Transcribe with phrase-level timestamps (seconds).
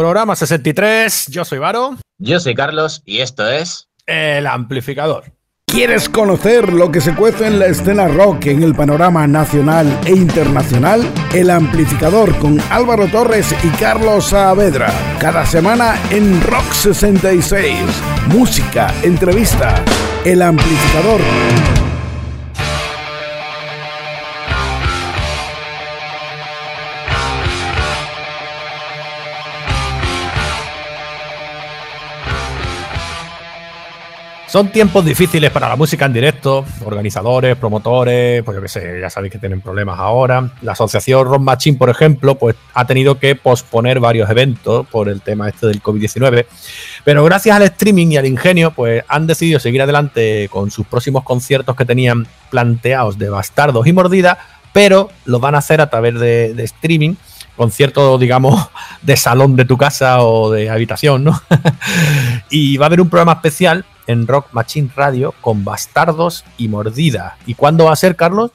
[0.00, 1.98] Programa 63, yo soy Varo.
[2.16, 3.90] Yo soy Carlos y esto es...
[4.06, 5.24] El Amplificador.
[5.66, 10.12] ¿Quieres conocer lo que se cuece en la escena rock en el panorama nacional e
[10.12, 11.02] internacional?
[11.34, 14.90] El Amplificador con Álvaro Torres y Carlos Saavedra.
[15.18, 17.76] Cada semana en Rock 66.
[18.28, 19.84] Música, entrevista.
[20.24, 21.20] El Amplificador.
[34.50, 39.08] Son tiempos difíciles para la música en directo, organizadores, promotores, pues yo qué sé, ya
[39.08, 40.50] sabéis que tienen problemas ahora.
[40.62, 45.20] La asociación Rock Machine, por ejemplo, pues ha tenido que posponer varios eventos por el
[45.20, 46.46] tema este del COVID-19.
[47.04, 51.22] Pero gracias al streaming y al ingenio, pues han decidido seguir adelante con sus próximos
[51.22, 54.36] conciertos que tenían planteados de Bastardos y Mordida,
[54.72, 57.14] pero lo van a hacer a través de, de streaming
[57.56, 58.68] concierto, digamos,
[59.02, 61.40] de salón de tu casa o de habitación, ¿no?
[62.50, 67.36] y va a haber un programa especial en Rock Machine Radio con Bastardos y Mordida.
[67.46, 68.50] ¿Y cuándo va a ser, Carlos?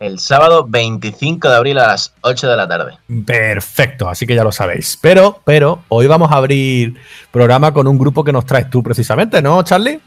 [0.00, 2.98] El sábado 25 de abril a las 8 de la tarde.
[3.24, 4.98] Perfecto, así que ya lo sabéis.
[5.00, 6.96] Pero, pero, hoy vamos a abrir
[7.30, 10.00] programa con un grupo que nos traes tú precisamente, ¿no, Charlie?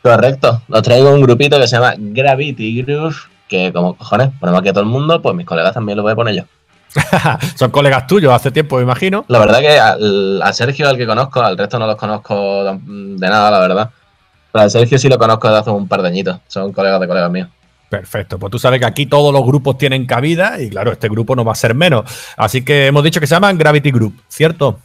[0.00, 3.16] Correcto, nos traigo un grupito que se llama Gravity Groove,
[3.48, 6.12] que como cojones, ponemos aquí a todo el mundo, pues mis colegas también lo voy
[6.12, 6.42] a poner yo.
[7.56, 9.24] Son colegas tuyos hace tiempo, me imagino.
[9.28, 13.50] La verdad que a, Sergio, al que conozco, al resto no los conozco de nada,
[13.50, 13.90] la verdad.
[14.68, 16.38] Sergio sí lo conozco desde hace un par de añitos.
[16.46, 17.48] Son colegas de colegas míos.
[17.88, 21.36] Perfecto, pues tú sabes que aquí todos los grupos tienen cabida y claro, este grupo
[21.36, 22.10] no va a ser menos.
[22.36, 24.80] Así que hemos dicho que se llaman Gravity Group, ¿cierto?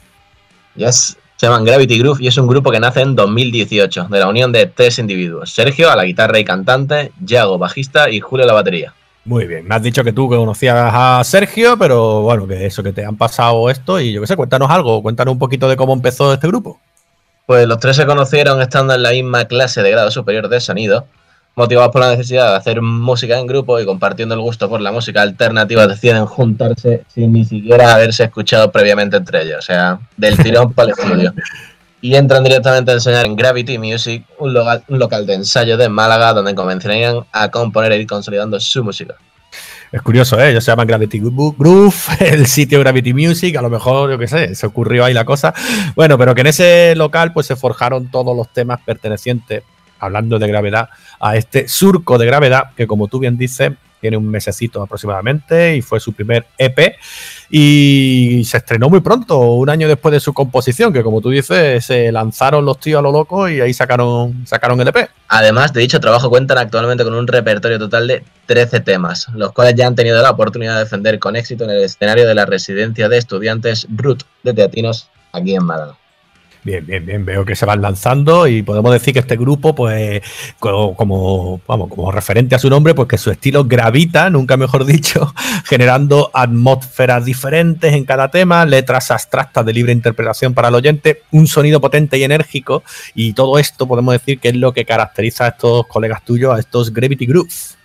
[0.76, 4.28] Yes, se llaman Gravity Groove y es un grupo que nace en 2018 de la
[4.28, 5.52] unión de tres individuos.
[5.52, 8.94] Sergio a la guitarra y cantante, Yago bajista y Julio a la batería.
[9.26, 12.94] Muy bien, me has dicho que tú conocías a Sergio, pero bueno, que eso, que
[12.94, 15.94] te han pasado esto y yo qué sé, cuéntanos algo, cuéntanos un poquito de cómo
[15.94, 16.80] empezó este grupo.
[17.46, 21.06] Pues los tres se conocieron estando en la misma clase de grado superior de sonido,
[21.56, 24.92] motivados por la necesidad de hacer música en grupo y compartiendo el gusto por la
[24.92, 30.38] música alternativa, deciden juntarse sin ni siquiera haberse escuchado previamente entre ellos, o sea, del
[30.38, 31.34] tirón para el estudio
[32.02, 36.56] y entran directamente a enseñar en Gravity Music, un local, de ensayo de Málaga donde
[36.56, 39.16] comenzarían a componer e ir consolidando su música.
[39.92, 40.52] Es curioso, ¿eh?
[40.52, 44.56] Ellos se llaman Gravity Groove, el sitio Gravity Music, a lo mejor, yo qué sé,
[44.56, 45.54] se ocurrió ahí la cosa.
[45.96, 49.64] Bueno, pero que en ese local pues se forjaron todos los temas pertenecientes,
[50.00, 54.28] hablando de gravedad, a este surco de gravedad, que como tú bien dices, tiene un
[54.28, 56.96] mesecito aproximadamente y fue su primer EP
[57.50, 61.86] y se estrenó muy pronto, un año después de su composición, que como tú dices,
[61.86, 65.10] se lanzaron los tíos a lo loco y ahí sacaron, sacaron el EP.
[65.28, 69.76] Además, de dicho trabajo cuentan actualmente con un repertorio total de 13 temas, los cuales
[69.76, 73.08] ya han tenido la oportunidad de defender con éxito en el escenario de la residencia
[73.08, 76.01] de estudiantes Brut de Teatinos aquí en Málaga.
[76.64, 77.26] Bien, bien, bien.
[77.26, 80.22] Veo que se van lanzando y podemos decir que este grupo, pues,
[80.60, 85.34] como, vamos, como referente a su nombre, pues que su estilo gravita, nunca mejor dicho,
[85.66, 91.48] generando atmósferas diferentes en cada tema, letras abstractas de libre interpretación para el oyente, un
[91.48, 92.84] sonido potente y enérgico,
[93.16, 96.60] y todo esto podemos decir que es lo que caracteriza a estos colegas tuyos, a
[96.60, 97.76] estos Gravity Grooves.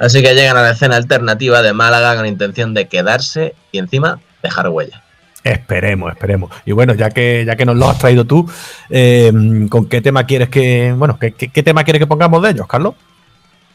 [0.00, 4.18] Así que llegan a la escena alternativa de Málaga con intención de quedarse y encima
[4.42, 5.04] dejar huella.
[5.44, 6.50] Esperemos, esperemos.
[6.64, 8.48] Y bueno, ya que, ya que nos lo has traído tú,
[8.90, 9.32] eh,
[9.68, 10.94] ¿con qué tema quieres que.
[10.96, 12.94] Bueno, ¿qué, qué, tema quieres que pongamos de ellos, Carlos?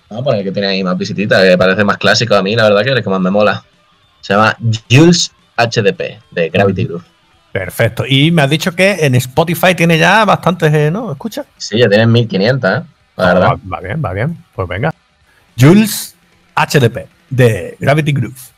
[0.10, 2.64] Vamos a poner que tiene ahí más visititas, que parece más clásico a mí, la
[2.64, 3.64] verdad que es el que más me mola.
[4.22, 4.56] Se llama
[4.90, 7.04] Jules HDP, de Gravity Groove.
[7.52, 8.06] Perfecto.
[8.08, 11.12] Y me has dicho que en Spotify tiene ya bastantes, eh, ¿no?
[11.12, 11.46] ¿Escucha?
[11.58, 12.84] Sí, ya tienen 1500, ¿eh?
[13.18, 13.48] La verdad.
[13.48, 14.38] Va, va bien, va bien.
[14.56, 14.94] Pues venga.
[15.60, 16.16] Jules
[16.56, 18.57] HDP, de Gravity Groove.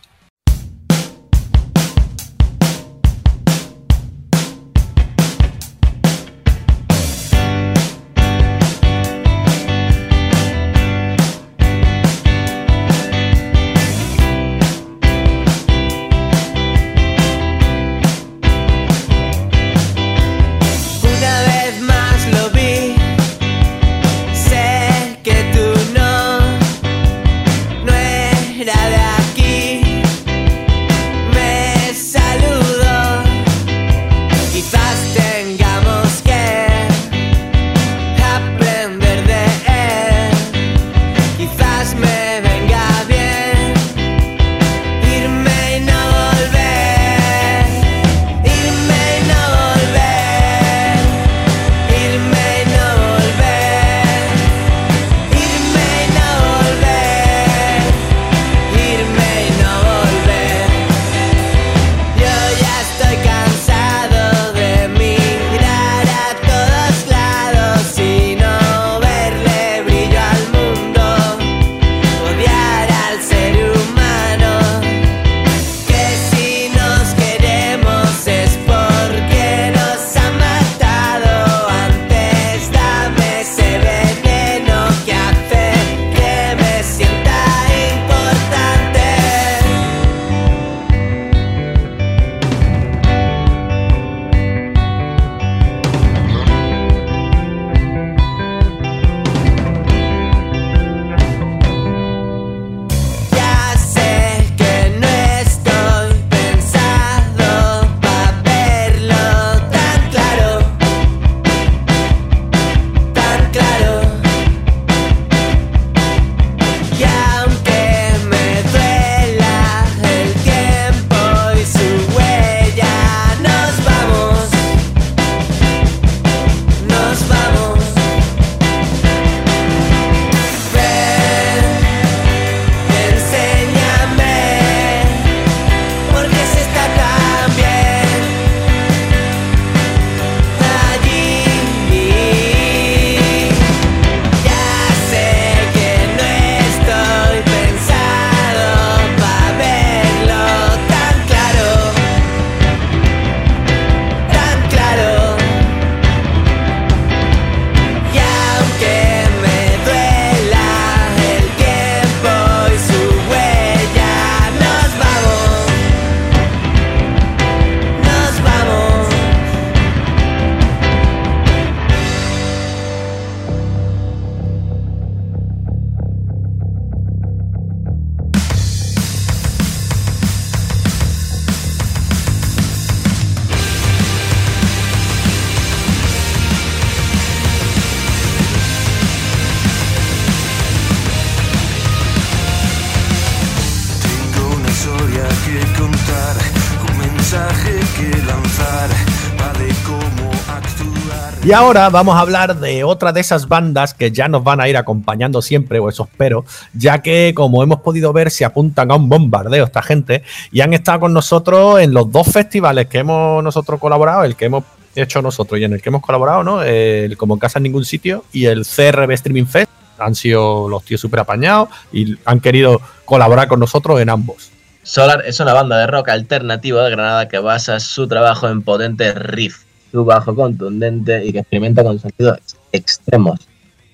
[201.49, 204.69] Y ahora vamos a hablar de otra de esas bandas que ya nos van a
[204.69, 208.95] ir acompañando siempre, o eso espero, ya que como hemos podido ver se apuntan a
[208.95, 213.43] un bombardeo esta gente y han estado con nosotros en los dos festivales que hemos
[213.43, 214.63] nosotros colaborado, el que hemos
[214.95, 216.61] hecho nosotros y en el que hemos colaborado, ¿no?
[216.61, 219.71] El Como en Casa en Ningún Sitio y el CRB Streaming Fest.
[219.97, 224.51] Han sido los tíos súper apañados y han querido colaborar con nosotros en ambos.
[224.83, 229.15] Solar es una banda de rock alternativo de Granada que basa su trabajo en potentes
[229.15, 232.39] riffs su bajo contundente y que experimenta con sonidos
[232.71, 233.39] extremos.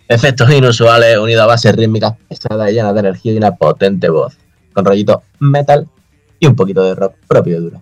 [0.07, 4.37] Efectos inusuales unidos a bases rítmicas pesadas y llenas de energía y una potente voz,
[4.73, 5.87] con rollito metal
[6.39, 7.81] y un poquito de rock propio y duro.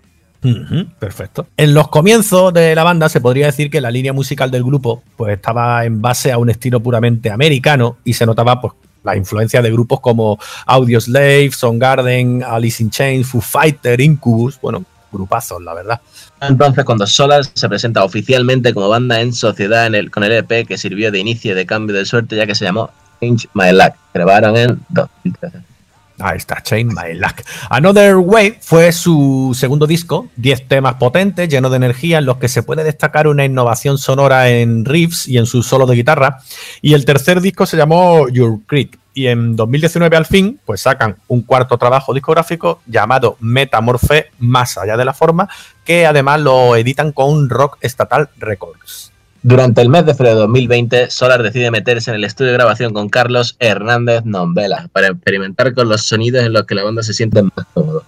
[0.99, 1.47] perfecto.
[1.57, 5.03] En los comienzos de la banda se podría decir que la línea musical del grupo
[5.17, 8.73] pues estaba en base a un estilo puramente americano y se notaba pues
[9.03, 15.61] la influencia de grupos como Audioslave, Soundgarden, Alice in Chains, Foo Fighter, Incubus, bueno, grupazos,
[15.61, 16.01] la verdad.
[16.41, 20.67] Entonces, cuando Solar se presenta oficialmente como banda en sociedad en el, con el EP
[20.67, 22.89] que sirvió de inicio de cambio de suerte, ya que se llamó
[23.21, 25.72] Change My Luck, grabaron en 2013.
[26.19, 27.41] Ahí está, Change My Luck.
[27.69, 32.47] Another Way fue su segundo disco, 10 temas potentes, llenos de energía, en los que
[32.47, 36.39] se puede destacar una innovación sonora en riffs y en su solo de guitarra.
[36.81, 41.17] Y el tercer disco se llamó Your Creek, y en 2019 al fin, pues sacan
[41.27, 45.49] un cuarto trabajo discográfico llamado Metamorphe Más allá de la forma,
[45.85, 49.12] que además lo editan con Rock Estatal Records.
[49.45, 52.93] Durante el mes de febrero de 2020, Solar decide meterse en el estudio de grabación
[52.93, 57.13] con Carlos Hernández Nombela para experimentar con los sonidos en los que la banda se
[57.13, 58.05] siente más cómodo.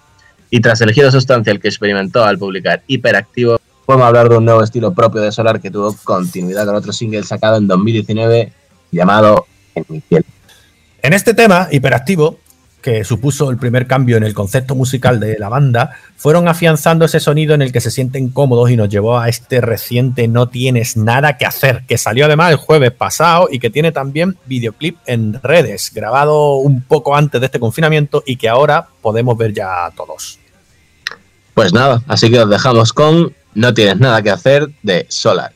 [0.49, 4.63] Y tras el giro sustancial que experimentó al publicar Hiperactivo, podemos hablar de un nuevo
[4.63, 8.53] estilo propio de Solar que tuvo continuidad con otro single sacado en 2019
[8.93, 10.23] llamado En mi piel.
[11.01, 12.39] En este tema, Hiperactivo,
[12.85, 17.19] que supuso el primer cambio en el concepto musical de la banda, fueron afianzando ese
[17.19, 20.95] sonido en el que se sienten cómodos y nos llevó a este reciente No tienes
[20.95, 25.33] nada que hacer, que salió además el jueves pasado y que tiene también videoclip en
[25.41, 30.37] redes, grabado un poco antes de este confinamiento y que ahora podemos ver ya todos.
[31.55, 35.53] Pues nada, así que os dejamos con No tienes nada que hacer de Solar.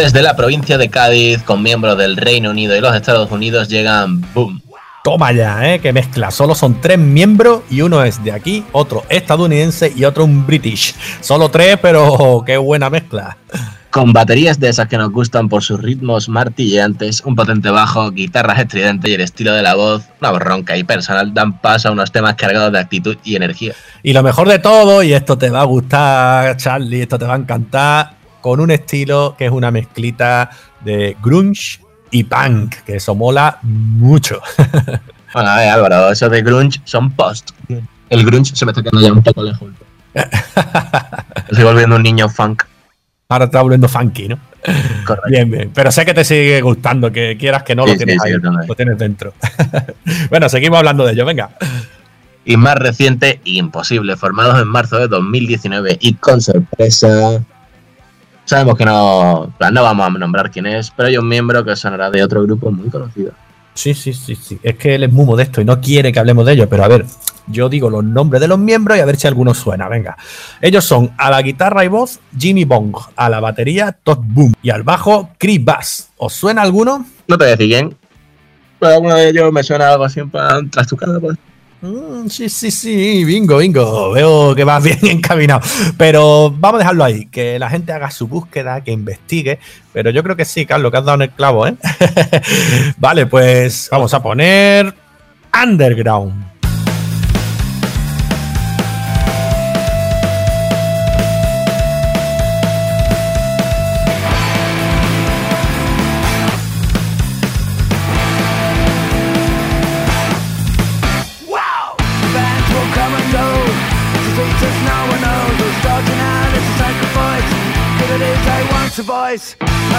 [0.00, 4.22] Desde la provincia de Cádiz, con miembros del Reino Unido y los Estados Unidos, llegan
[4.32, 4.62] Boom.
[5.04, 5.78] Toma ya, ¿eh?
[5.78, 6.30] Que mezcla.
[6.30, 10.94] Solo son tres miembros y uno es de aquí, otro estadounidense y otro un british.
[11.20, 13.36] Solo tres, pero qué buena mezcla.
[13.90, 18.58] Con baterías de esas que nos gustan por sus ritmos martilleantes, un potente bajo, guitarras
[18.58, 21.92] estridentes y el estilo de la voz, una voz ronca y personal, dan paso a
[21.92, 23.74] unos temas cargados de actitud y energía.
[24.02, 27.34] Y lo mejor de todo, y esto te va a gustar, Charlie, esto te va
[27.34, 30.50] a encantar, con un estilo que es una mezclita
[30.84, 31.80] de grunge
[32.10, 34.40] y punk, que eso mola mucho.
[35.34, 37.50] bueno, a ver, Álvaro, eso de grunge son post.
[38.08, 39.70] El grunge se me está quedando ya un poco lejos.
[40.14, 42.64] Estoy volviendo un niño funk.
[43.28, 44.38] Ahora está volviendo funky, ¿no?
[45.06, 45.30] Correcto.
[45.30, 45.70] Bien, bien.
[45.72, 48.98] Pero sé que te sigue gustando, que quieras que no lo tienes ahí, lo tienes
[48.98, 49.34] dentro.
[50.30, 51.50] bueno, seguimos hablando de ello, venga.
[52.44, 57.44] Y más reciente, Imposible, formados en marzo de 2019 y con sorpresa
[58.50, 62.10] Sabemos que no, no vamos a nombrar quién es, pero hay un miembro que sonará
[62.10, 63.30] de otro grupo muy conocido.
[63.74, 64.58] Sí, sí, sí, sí.
[64.64, 66.88] Es que él es muy modesto y no quiere que hablemos de ellos, pero a
[66.88, 67.06] ver,
[67.46, 69.88] yo digo los nombres de los miembros y a ver si alguno suena.
[69.88, 70.16] Venga.
[70.60, 74.70] Ellos son a la guitarra y voz Jimmy Bong, a la batería Todd Boom y
[74.70, 76.10] al bajo Chris Bass.
[76.16, 77.06] ¿Os suena alguno?
[77.28, 77.96] No te voy a decir quién,
[78.80, 81.20] pero alguno de ellos me suena algo así en plan trastucado.
[81.20, 81.38] Pues.
[81.82, 84.12] Mm, sí, sí, sí, bingo, bingo.
[84.12, 85.60] Veo que vas bien encaminado.
[85.96, 89.58] Pero vamos a dejarlo ahí, que la gente haga su búsqueda, que investigue.
[89.92, 91.74] Pero yo creo que sí, Carlos, que has dado en el clavo, ¿eh?
[92.98, 94.94] vale, pues vamos a poner
[95.62, 96.59] Underground.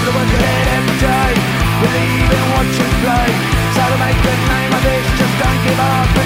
[0.05, 1.33] The one to hit every day.
[1.81, 3.29] Believe in what you play.
[3.73, 5.05] So to make a name of this.
[5.17, 6.20] Just don't give up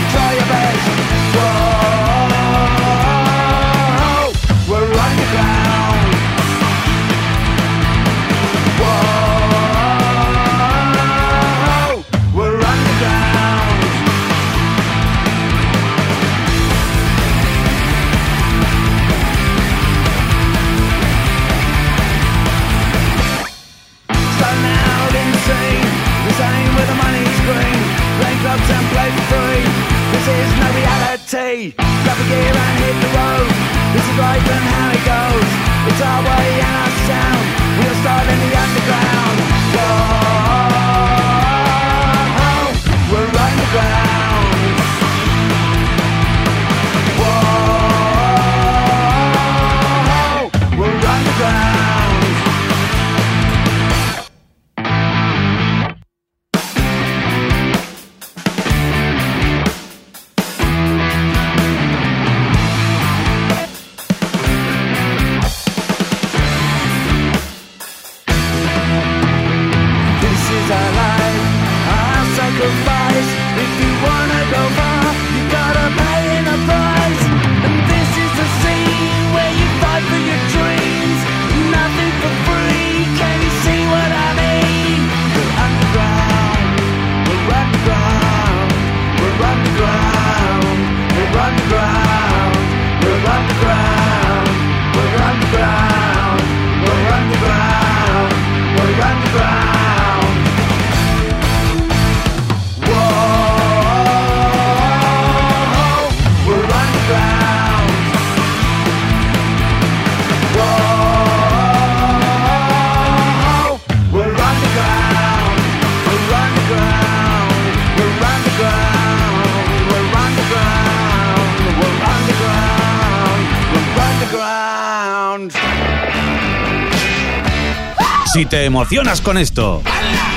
[128.36, 129.82] Si te emocionas con esto,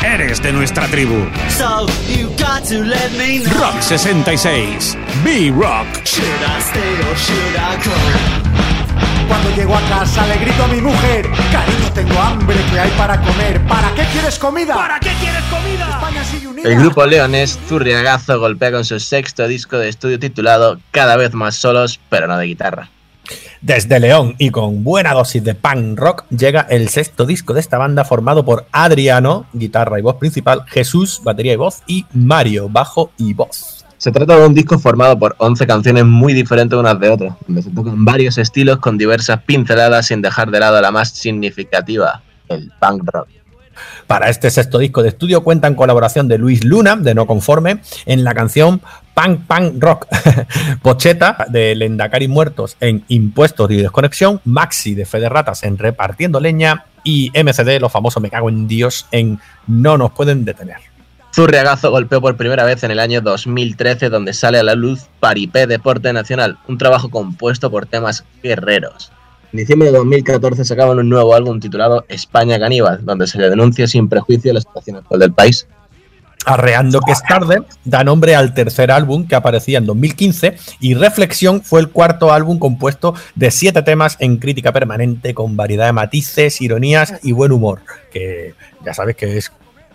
[0.04, 1.16] eres de nuestra tribu.
[3.58, 4.96] Rock 66.
[5.24, 5.86] B-Rock.
[9.26, 13.20] Cuando llego a casa le grito a mi mujer, cariño, tengo hambre, ¿qué hay para
[13.20, 13.66] comer?
[13.66, 14.76] ¿Para qué quieres comida?
[14.76, 16.00] ¿Para qué quieres comida?
[16.62, 21.56] El grupo Leones Zurriagazo golpea con su sexto disco de estudio titulado Cada vez más
[21.56, 22.90] solos, pero no de guitarra.
[23.60, 27.78] Desde León y con buena dosis de punk rock llega el sexto disco de esta
[27.78, 33.10] banda formado por Adriano, guitarra y voz principal, Jesús, batería y voz y Mario, bajo
[33.18, 33.84] y voz.
[33.98, 37.62] Se trata de un disco formado por 11 canciones muy diferentes unas de otras, donde
[37.62, 42.70] se tocan varios estilos con diversas pinceladas sin dejar de lado la más significativa, el
[42.78, 43.28] punk rock.
[44.06, 48.24] Para este sexto disco de estudio cuentan colaboración de Luis Luna, de No Conforme, en
[48.24, 48.80] la canción
[49.18, 50.06] Punk Punk Rock,
[50.82, 56.84] Pocheta de Lendakari Muertos en Impuestos y Desconexión, Maxi de Fede Ratas en Repartiendo Leña
[57.02, 60.76] y MCD, los famosos Me Cago en Dios, en No Nos Pueden Detener.
[61.34, 65.66] Zurriagazo golpeó por primera vez en el año 2013 donde sale a la luz Paripé
[65.66, 69.10] Deporte Nacional, un trabajo compuesto por temas guerreros.
[69.52, 73.88] En diciembre de 2014 sacaban un nuevo álbum titulado España Caníbal, donde se le denuncia
[73.88, 75.66] sin prejuicio la situación actual del país.
[76.48, 81.62] Arreando que es tarde da nombre al tercer álbum que aparecía en 2015 y Reflexión
[81.62, 86.60] fue el cuarto álbum compuesto de siete temas en crítica permanente con variedad de matices,
[86.60, 89.52] ironías y buen humor, que ya sabes que es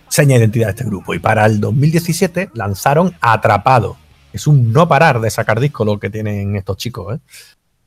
[0.08, 1.14] seña de identidad de este grupo.
[1.14, 3.96] Y para el 2017 lanzaron Atrapado.
[4.32, 7.16] Es un no parar de sacar disco lo que tienen estos chicos.
[7.16, 7.18] ¿eh?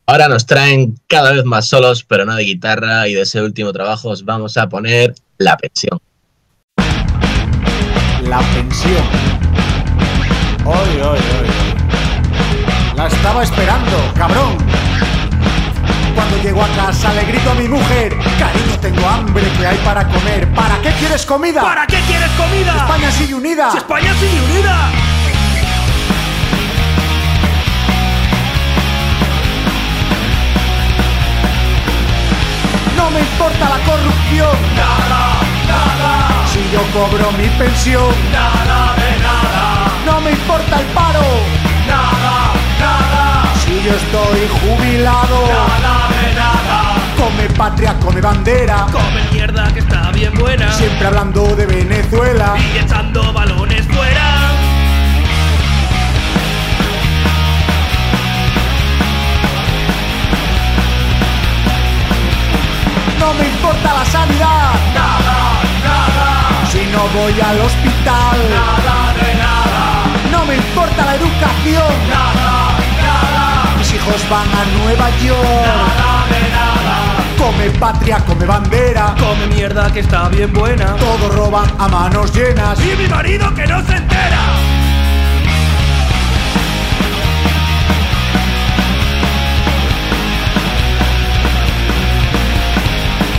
[0.06, 3.73] Ahora nos traen cada vez más solos, pero no de guitarra, y de ese último
[3.73, 5.99] trabajo os vamos a poner La Pensión.
[8.30, 9.04] La pensión.
[10.66, 11.48] Oy, oy, oy.
[12.96, 14.58] La estaba esperando, cabrón.
[16.13, 20.06] Cuando llego a casa le grito a mi mujer, cariño, tengo hambre, ¿qué hay para
[20.10, 20.52] comer?
[20.54, 21.62] ¿Para qué quieres comida?
[21.62, 22.76] ¿Para qué quieres comida?
[22.76, 23.72] España sigue unida.
[23.72, 24.90] ¡Si España sigue unida!
[32.98, 34.58] No me importa la corrupción.
[34.76, 35.46] Nada,
[36.71, 38.13] yo cobro mi pensión.
[38.32, 41.21] nada de nada, No me importa el paro.
[41.88, 45.47] nada, nada, Si yo estoy jubilado.
[45.47, 46.84] nada de nada.
[47.17, 48.86] Come patria, come bandera.
[48.91, 52.56] Come mierda que está bien buena Siempre hablando de Venezuela.
[52.58, 54.25] y echando balones fuera.
[63.19, 64.73] No me importa la sanidad.
[64.93, 65.38] Nada,
[65.84, 66.37] nada,
[66.93, 68.38] no voy al hospital.
[68.50, 69.84] nada de nada,
[70.32, 71.93] No me importa la educación.
[72.10, 75.65] nada, nada, Mis hijos van a Nueva York.
[75.65, 76.97] nada de nada.
[77.38, 79.13] Come patria, come bandera.
[79.19, 82.80] Come mierda que está bien buena Todos roban a manos llenas.
[82.82, 84.16] y mi marido que no se entera.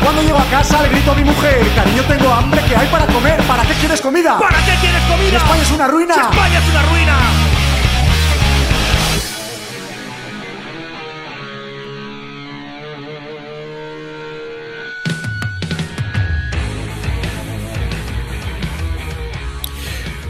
[0.09, 3.05] Cuando llego a casa le grito a mi mujer, cariño tengo hambre, ¿qué hay para
[3.09, 3.43] comer?
[3.43, 4.39] ¿Para qué quieres comida?
[4.39, 5.37] ¿Para qué quieres comida?
[5.37, 6.15] España es una ruina.
[6.15, 7.19] ¡Si España es una ruina!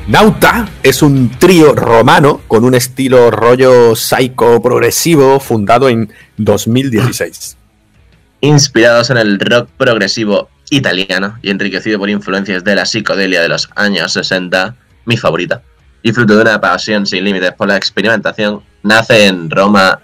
[0.08, 7.58] Nauta es un trío romano con un estilo rollo psycho progresivo fundado en 2016.
[8.40, 13.68] Inspirados en el rock progresivo italiano y enriquecido por influencias de la psicodelia de los
[13.74, 15.62] años 60, mi favorita,
[16.02, 20.00] y fruto de una pasión sin límites por la experimentación, nace en Roma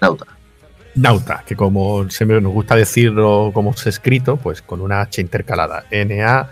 [0.00, 0.26] Nauta.
[0.94, 5.20] Nauta, que como siempre nos gusta decirlo como se ha escrito, pues con una H
[5.20, 5.84] intercalada.
[5.90, 6.42] N-A-U-T-H-A.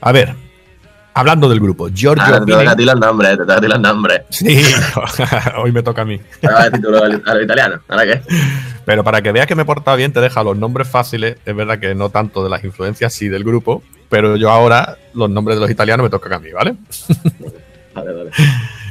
[0.00, 0.34] A ver,
[1.14, 3.66] hablando del grupo, Giorgio Ahora te toca a ti los nombres, te toca a ti
[3.68, 4.20] los nombres.
[4.30, 4.62] Sí,
[5.56, 6.20] hoy me toca a mí.
[6.42, 7.80] Ahora de título a lo italiano.
[7.88, 8.22] ¿Ahora qué?
[8.84, 11.36] Pero para que veas que me he portado bien, te deja los nombres fáciles.
[11.44, 13.82] Es verdad que no tanto de las influencias, sí del grupo.
[14.08, 16.74] Pero yo ahora, los nombres de los italianos me tocan a mí, ¿vale?
[17.94, 18.30] Vale, vale.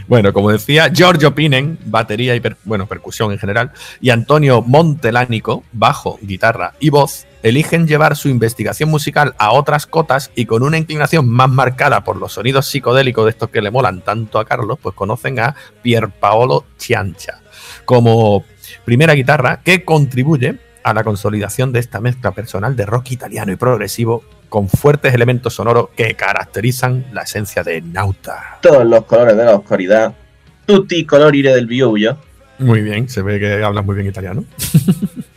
[0.07, 5.63] Bueno, como decía, Giorgio Pinen, batería y per- bueno, percusión en general, y Antonio Montelánico,
[5.71, 10.77] bajo, guitarra y voz, eligen llevar su investigación musical a otras cotas y con una
[10.77, 14.79] inclinación más marcada por los sonidos psicodélicos de estos que le molan tanto a Carlos,
[14.81, 17.41] pues conocen a Pierpaolo Chiancha
[17.85, 18.43] como
[18.85, 23.55] primera guitarra que contribuye a la consolidación de esta mezcla personal de rock italiano y
[23.55, 28.59] progresivo con fuertes elementos sonoros que caracterizan la esencia de Nauta.
[28.61, 30.13] Todos los colores de la oscuridad,
[30.65, 32.17] tutti colorire del biobio.
[32.59, 34.43] Muy bien, se ve que hablas muy bien italiano.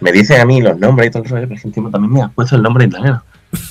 [0.00, 2.32] Me, dicen a mí los nombres y todo el rollo, pero encima también me has
[2.32, 3.22] puesto el nombre italiano.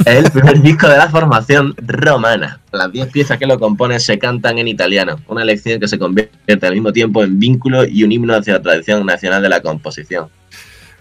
[0.06, 2.60] Es el primer disco de la formación romana.
[2.72, 6.66] Las 10 piezas que lo componen se cantan en italiano, una lección que se convierte
[6.66, 10.28] al mismo tiempo en vínculo y un himno hacia la tradición nacional de la composición.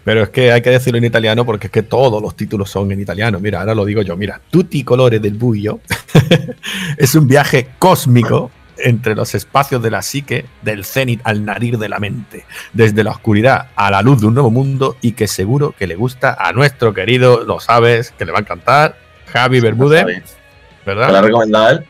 [0.03, 2.91] Pero es que hay que decirlo en italiano porque es que todos los títulos son
[2.91, 3.39] en italiano.
[3.39, 4.15] Mira, ahora lo digo yo.
[4.15, 5.79] Mira, Tutti i colori del buio
[6.97, 11.89] es un viaje cósmico entre los espacios de la psique, del cenit al narir de
[11.89, 15.73] la mente, desde la oscuridad a la luz de un nuevo mundo y que seguro
[15.77, 20.05] que le gusta a nuestro querido, lo sabes, que le va a encantar, Javi Bermúdez.
[20.05, 21.23] ¿Te lo ha ¿verdad?
[21.23, 21.85] recomendado él?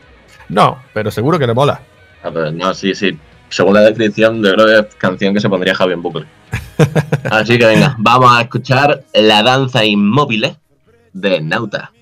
[0.48, 1.80] No, pero seguro que le mola.
[2.22, 3.18] Ah, pues no, sí, sí.
[3.48, 6.26] Según la descripción, yo creo que es canción que se pondría Javi en bucle.
[7.30, 10.56] Así que venga, vamos a escuchar la danza inmóvil
[11.12, 11.92] de Nauta.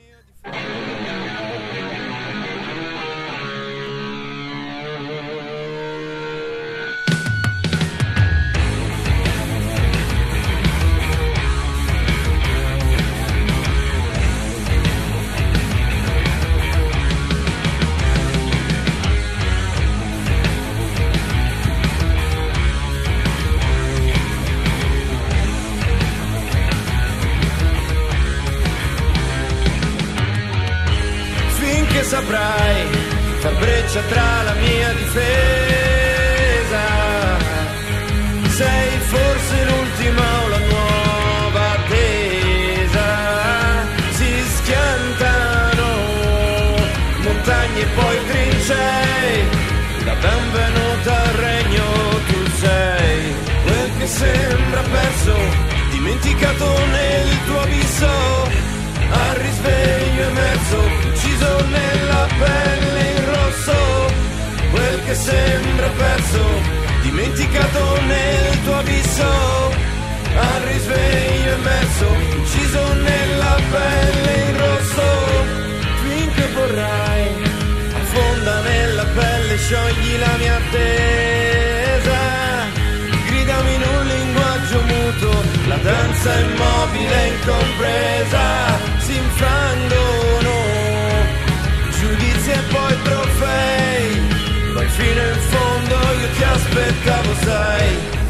[33.94, 36.85] Breccia tra la mia difesa.
[38.48, 43.07] Sei forse l'ultima o la nuova attesa.
[44.11, 45.87] Si schiantano
[47.22, 49.44] montagne e poi trincei.
[50.04, 51.85] La benvenuta al regno
[52.28, 53.35] tu sei.
[53.62, 55.37] Quel che sembra perso,
[55.90, 58.34] dimenticato nel tuo abisso
[65.14, 66.44] che sembra perso,
[67.03, 69.31] dimenticato nel tuo abisso,
[70.35, 75.07] al risveglio emerso, ucciso nella pelle in rosso,
[76.03, 77.27] finché vorrai,
[77.94, 82.18] affonda nella pelle, sciogli la mia attesa,
[83.27, 88.42] gridami in un linguaggio muto, la danza immobile incompresa,
[88.98, 90.55] si infrangono
[92.00, 92.93] giudizi e poi
[94.96, 98.23] vielen von euch, das wird aber sein.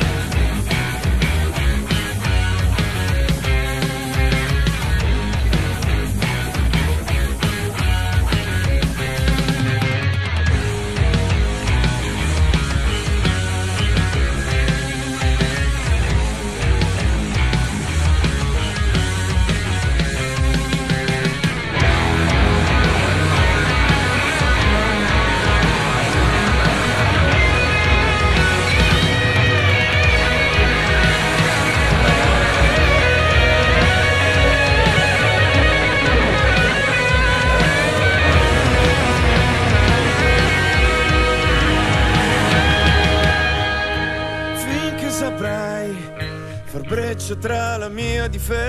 [46.87, 48.63] Breccia tra la mia difesa.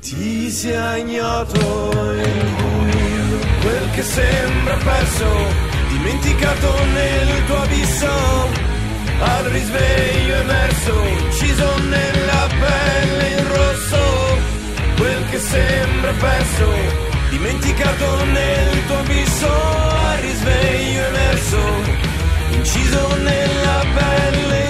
[0.00, 1.58] Ti sia ignoto
[2.12, 5.26] il buio, quel che sembra perso,
[5.88, 8.08] dimenticato nel tuo abisso,
[9.20, 14.36] al risveglio emerso, ucciso nella pelle in rosso,
[14.96, 16.68] quel che sembra perso,
[17.30, 22.03] dimenticato nel tuo abisso, al risveglio emerso,
[22.64, 24.63] She's the up and I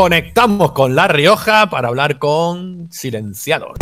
[0.00, 3.76] Conectamos con La Rioja para hablar con Silenciados.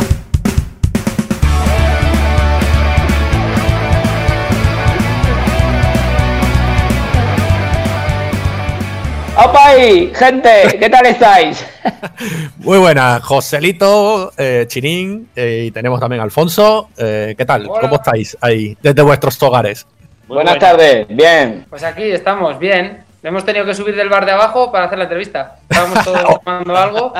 [9.37, 10.13] ¡Opay!
[10.13, 10.51] Gente,
[10.81, 11.65] ¿qué tal estáis?
[12.57, 16.89] Muy buenas, Joselito, eh, Chinín eh, y tenemos también a Alfonso.
[16.99, 17.69] Eh, ¿Qué tal?
[17.69, 17.81] Hola.
[17.81, 19.87] ¿Cómo estáis ahí desde vuestros hogares?
[20.27, 21.65] Buenas tardes, bien.
[21.71, 23.07] Pues aquí estamos, bien.
[23.23, 25.57] Hemos tenido que subir del bar de abajo para hacer la entrevista.
[25.69, 27.13] Estábamos todos tomando algo.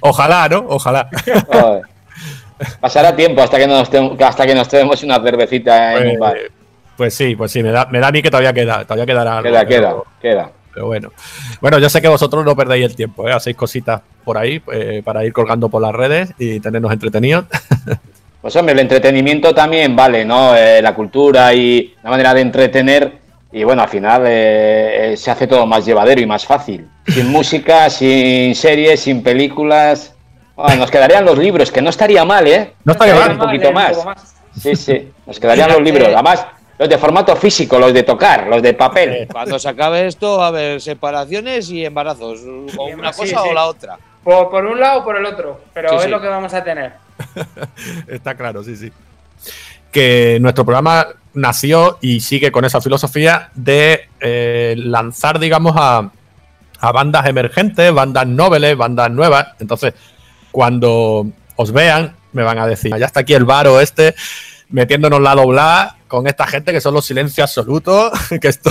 [0.00, 0.64] Ojalá, ¿no?
[0.68, 1.08] Ojalá.
[1.46, 1.82] Joder.
[2.80, 3.90] Pasará tiempo hasta que nos,
[4.20, 6.36] hasta que nos tomemos una cervecita en un bar.
[6.36, 6.50] Eh,
[6.96, 9.38] Pues sí, pues sí, me da, me da a mí que todavía queda, todavía quedará
[9.38, 9.50] algo.
[9.50, 10.50] Queda, queda, pero- queda.
[10.74, 11.12] Pero bueno.
[11.60, 13.32] Bueno, yo sé que vosotros no perdéis el tiempo, ¿eh?
[13.32, 17.44] Hacéis cositas por ahí eh, para ir colgando por las redes y tenernos entretenidos.
[18.40, 20.56] Pues hombre, el entretenimiento también vale, ¿no?
[20.56, 23.21] Eh, la cultura y la manera de entretener.
[23.52, 26.88] Y bueno, al final eh, eh, se hace todo más llevadero y más fácil.
[27.06, 30.14] Sin música, sin series, sin películas.
[30.56, 32.74] Bueno, nos quedarían los libros, que no estaría mal, ¿eh?
[32.84, 33.32] No estaría mal.
[33.32, 33.98] Un poquito más.
[34.58, 35.10] Sí, sí.
[35.26, 36.08] Nos quedarían los libros.
[36.08, 36.46] Además,
[36.78, 39.28] los de formato físico, los de tocar, los de papel.
[39.30, 42.40] Cuando se acabe esto, va a haber separaciones y embarazos.
[42.76, 43.48] O una sí, cosa sí.
[43.50, 43.98] o la otra.
[44.24, 45.60] Por, por un lado o por el otro.
[45.74, 46.08] Pero Sí, es sí.
[46.08, 46.92] lo que vamos a tener.
[48.08, 48.90] Está claro, sí, sí.
[49.90, 56.10] Que nuestro programa nació y sigue con esa filosofía de eh, lanzar, digamos, a,
[56.80, 59.48] a bandas emergentes, bandas nobles, bandas nuevas.
[59.60, 59.94] Entonces,
[60.50, 64.14] cuando os vean, me van a decir, ya está aquí el varo este,
[64.68, 68.70] metiéndonos la doblada con esta gente que son los silencios absolutos, que esto...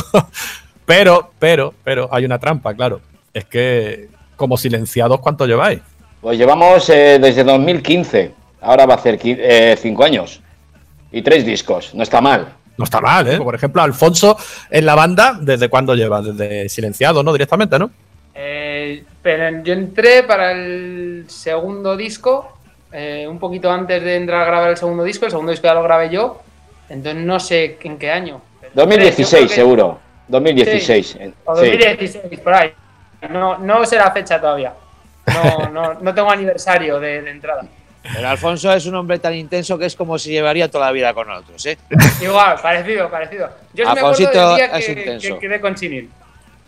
[0.86, 3.02] Pero, pero, pero, hay una trampa, claro.
[3.34, 5.80] Es que, como silenciados, ¿cuánto lleváis?
[6.20, 8.34] Pues llevamos eh, desde 2015.
[8.62, 10.42] Ahora va a hacer qui- eh, cinco años.
[11.12, 11.94] Y tres discos.
[11.94, 12.54] No está mal.
[12.78, 13.38] No está mal, ¿eh?
[13.38, 14.38] Por ejemplo, Alfonso
[14.70, 16.22] en la banda, ¿desde cuándo lleva?
[16.22, 17.32] Desde silenciado, ¿no?
[17.34, 17.92] Directamente, ¿no?
[18.34, 22.58] Eh, pero yo entré para el segundo disco,
[22.92, 25.26] eh, un poquito antes de entrar a grabar el segundo disco.
[25.26, 26.42] El segundo disco ya lo grabé yo.
[26.90, 28.42] Entonces no sé en qué año.
[28.64, 30.00] Yo 2016, creo que- seguro.
[30.30, 31.18] 2016.
[31.20, 31.68] eh, O sí.
[31.72, 32.72] 2016, por ahí.
[33.30, 34.74] No, no sé la fecha todavía.
[35.28, 37.64] No, no, no tengo aniversario de, de entrada.
[38.04, 41.14] Pero Alfonso es un hombre tan intenso que es como si llevaría toda la vida
[41.14, 41.78] con nosotros, ¿eh?
[42.22, 43.50] Igual, parecido, parecido.
[43.74, 45.34] Yo sí me acuerdo del día es que, intenso.
[45.36, 46.10] que quedé con Chinil.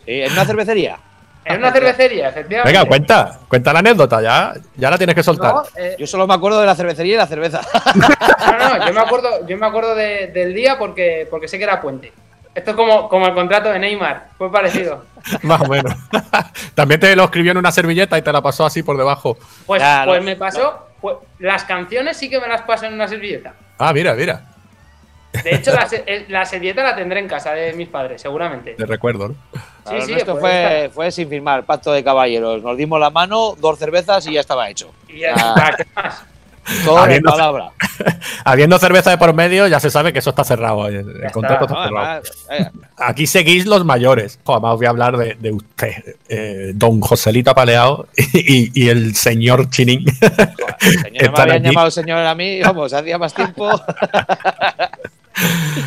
[0.06, 0.98] Sí, ¿En una cervecería?
[1.46, 2.72] En una cervecería, efectivamente.
[2.72, 5.54] Venga, cuenta, cuenta la anécdota, ya, ya la tienes que soltar.
[5.54, 7.62] No, eh, Yo solo me acuerdo de la cervecería y la cerveza.
[7.96, 11.66] no, no, yo me acuerdo, yo me acuerdo de- del día porque, porque sé que
[11.66, 12.14] era puente.
[12.56, 15.06] Esto es como, como el contrato de Neymar, fue parecido.
[15.42, 15.94] Más o menos.
[16.76, 19.38] También te lo escribió en una servilleta y te la pasó así por debajo.
[19.66, 20.88] Pues, pues me pasó,
[21.40, 23.54] las canciones sí que me las paso en una servilleta.
[23.78, 24.44] Ah, mira, mira.
[25.44, 28.74] De hecho, la, eh, la servilleta la tendré en casa de mis padres, seguramente.
[28.74, 29.34] Te recuerdo, ¿no?
[29.54, 32.62] Sí, Claro, sí, esto pues fue, fue sin firmar, pacto de caballeros.
[32.62, 34.94] Nos dimos la mano, dos cervezas y ya estaba hecho.
[35.10, 35.56] Y ya Ah.
[35.72, 36.24] está, ¿qué más?
[36.98, 37.72] Habiendo- palabra.
[38.46, 40.88] Habiendo cerveza de por medio, ya se sabe que eso está cerrado.
[40.88, 41.86] El, el contrato está.
[41.86, 42.22] está No, cerrado.
[42.50, 44.40] además, eh, Aquí seguís los mayores.
[44.46, 49.16] Además, os voy a hablar de, de usted, eh, don Joselito Apaleado y, y el
[49.16, 50.06] señor Chinín.
[50.20, 53.70] joder, el señor me habían llamado señor a mí, vamos, hacía más tiempo.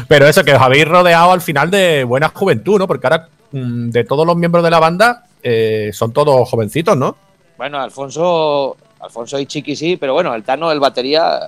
[0.09, 2.87] Pero eso, que os habéis rodeado al final de buena juventud, ¿no?
[2.87, 7.17] Porque ahora, mm, de todos los miembros de la banda, eh, son todos jovencitos, ¿no?
[7.57, 11.40] Bueno, Alfonso, Alfonso y Chiqui sí, pero bueno, el Tano, el batería,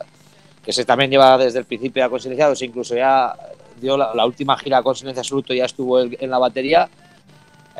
[0.64, 3.34] que se también lleva desde el principio a Consilenciados, incluso ya
[3.80, 6.88] dio la, la última gira con Silencio Absoluto, ya estuvo él en la batería.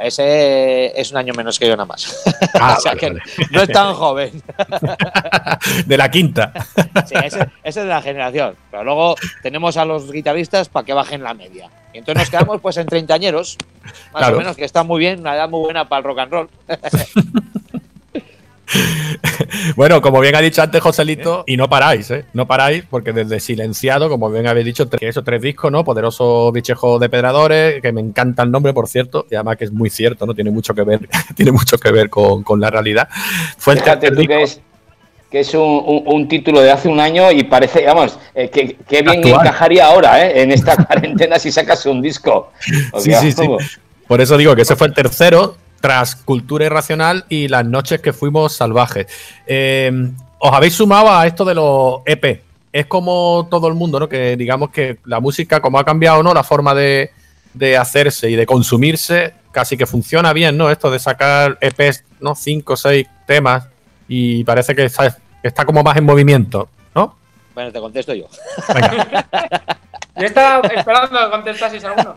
[0.00, 2.22] Ese es un año menos que yo nada más.
[2.54, 3.22] Ah, o sea vale, que vale.
[3.50, 4.42] no es tan joven.
[5.86, 6.52] De la quinta.
[7.04, 8.54] Sí, ese, ese es de la generación.
[8.70, 11.68] Pero luego tenemos a los guitarristas para que bajen la media.
[11.92, 13.58] Y entonces nos quedamos pues en treintañeros,
[14.12, 14.36] más Claro.
[14.36, 16.48] o menos, que está muy bien, una edad muy buena para el rock and roll.
[19.76, 22.24] Bueno, como bien ha dicho antes Joselito, y no paráis, ¿eh?
[22.32, 25.84] No paráis, porque desde Silenciado, como bien habéis dicho, tres, esos tres discos, ¿no?
[25.84, 29.72] Poderoso Bichejo de Pedradores, que me encanta el nombre, por cierto, y además que es
[29.72, 30.34] muy cierto, ¿no?
[30.34, 33.08] Tiene mucho que ver, tiene mucho que ver con, con la realidad.
[33.56, 34.60] Fue el Fíjate tú que es,
[35.30, 38.76] que es un, un- un título de hace un año y parece, vamos, eh, que,
[38.88, 39.46] que bien Actual.
[39.46, 40.42] encajaría ahora, ¿eh?
[40.42, 42.50] En esta cuarentena si sacas un disco.
[42.92, 43.46] O Sí, sea, sí, sí.
[44.06, 48.12] Por eso digo que ese fue el tercero, tras Cultura Irracional y Las Noches que
[48.12, 49.06] Fuimos Salvajes.
[49.46, 52.42] Eh, os habéis sumado a esto de los EP.
[52.72, 54.08] Es como todo el mundo, ¿no?
[54.08, 56.34] Que digamos que la música, como ha cambiado, ¿no?
[56.34, 57.10] La forma de,
[57.54, 60.70] de hacerse y de consumirse, casi que funciona bien, ¿no?
[60.70, 62.34] Esto de sacar EPs, ¿no?
[62.34, 63.66] Cinco o seis temas
[64.06, 67.16] y parece que está, está como más en movimiento, ¿no?
[67.54, 68.28] Bueno, te contesto yo.
[68.74, 69.26] Venga.
[70.18, 72.16] Yo estaba esperando que contestaseis alguno.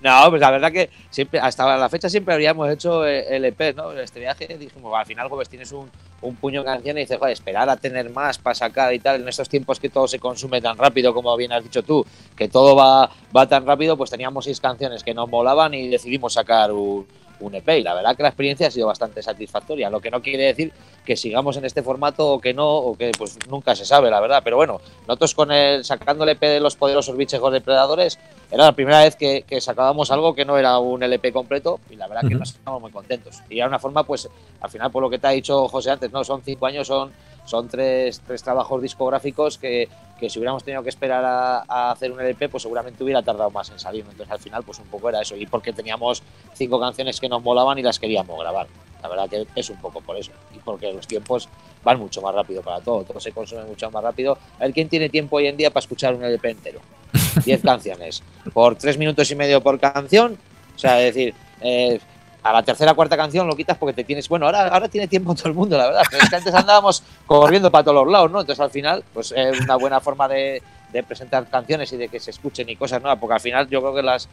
[0.00, 3.76] No, pues la verdad que siempre, hasta la fecha siempre habríamos hecho eh, el EP,
[3.76, 3.92] ¿no?
[3.92, 5.90] Este viaje dijimos, al final, pues tienes un,
[6.22, 9.20] un puño de canciones y dices, joder, esperar a tener más para sacar y tal,
[9.20, 12.04] en estos tiempos que todo se consume tan rápido, como bien has dicho tú,
[12.36, 16.34] que todo va, va tan rápido, pues teníamos seis canciones que nos molaban y decidimos
[16.34, 17.06] sacar un,
[17.40, 17.68] un EP.
[17.78, 20.72] Y la verdad que la experiencia ha sido bastante satisfactoria, lo que no quiere decir
[21.04, 24.20] que sigamos en este formato o que no, o que pues nunca se sabe, la
[24.20, 24.42] verdad.
[24.44, 28.18] Pero bueno, nosotros con el sacando el EP de los poderosos bichejos depredadores,
[28.50, 31.96] era la primera vez que, que sacábamos algo que no era un LP completo y
[31.96, 33.40] la verdad que nos estábamos muy contentos.
[33.48, 34.28] Y era una forma, pues,
[34.60, 37.12] al final, por lo que te ha dicho José antes, no, son cinco años, son,
[37.50, 42.12] son tres, tres trabajos discográficos que, que si hubiéramos tenido que esperar a, a hacer
[42.12, 44.04] un LP, pues seguramente hubiera tardado más en salir.
[44.08, 45.34] Entonces al final, pues un poco era eso.
[45.36, 46.22] Y porque teníamos
[46.54, 48.68] cinco canciones que nos molaban y las queríamos grabar.
[49.02, 50.30] La verdad que es un poco por eso.
[50.54, 51.48] Y porque los tiempos
[51.82, 53.02] van mucho más rápido para todo.
[53.02, 54.38] Todo se consume mucho más rápido.
[54.58, 56.80] A ver quién tiene tiempo hoy en día para escuchar un LP entero.
[57.44, 58.22] 10 canciones.
[58.52, 60.38] Por tres minutos y medio por canción.
[60.76, 61.98] O sea, es decir, eh,
[62.42, 64.28] a la tercera cuarta canción lo quitas porque te tienes.
[64.28, 66.02] Bueno, ahora, ahora tiene tiempo todo el mundo, la verdad.
[66.32, 68.40] Antes andábamos corriendo para todos los lados, ¿no?
[68.40, 70.62] Entonces al final, pues es una buena forma de,
[71.06, 73.94] presentar canciones y de que se escuchen y cosas nuevas, porque al final yo creo
[73.94, 74.28] que las,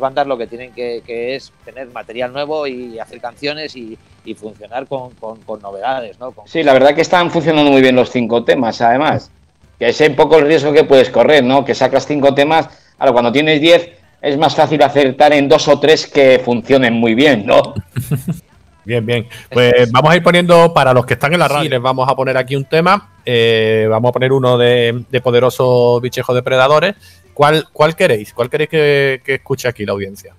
[0.00, 3.98] bandas lo que tienen que, es tener material nuevo y hacer canciones y,
[4.36, 5.12] funcionar con,
[5.60, 6.32] novedades, ¿no?
[6.46, 9.30] Sí, la verdad que están funcionando muy bien los cinco temas, además.
[9.78, 11.64] Que es un poco el riesgo que puedes correr, ¿no?
[11.64, 12.68] Que sacas cinco temas,
[12.98, 17.14] ahora cuando tienes diez es más fácil acertar en dos o tres que funcionen muy
[17.14, 17.74] bien, ¿no?
[18.82, 19.28] Bien, bien.
[19.50, 22.16] Pues vamos a ir poniendo, para los que están en la radio, les vamos a
[22.16, 23.10] poner aquí un tema.
[23.24, 26.96] Eh, vamos a poner uno de, de Poderoso Bichejo Depredadores.
[27.34, 28.32] ¿Cuál, ¿Cuál queréis?
[28.32, 30.34] ¿Cuál queréis que, que escuche aquí la audiencia?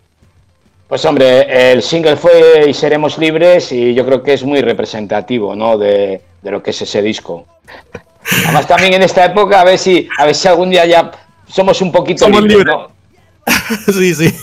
[0.87, 5.55] Pues hombre, el single fue Y seremos libres y yo creo que es muy representativo,
[5.55, 5.77] ¿no?
[5.77, 7.45] De, de lo que es ese disco.
[8.45, 11.11] Además también en esta época a ver si, a ver si algún día ya
[11.47, 12.75] somos un poquito Somos libres, libres.
[12.75, 13.00] ¿no?
[13.91, 14.33] sí, sí.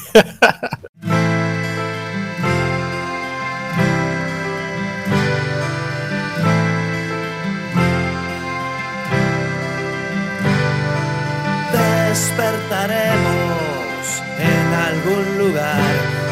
[11.72, 15.82] Despertaremos en algún lugar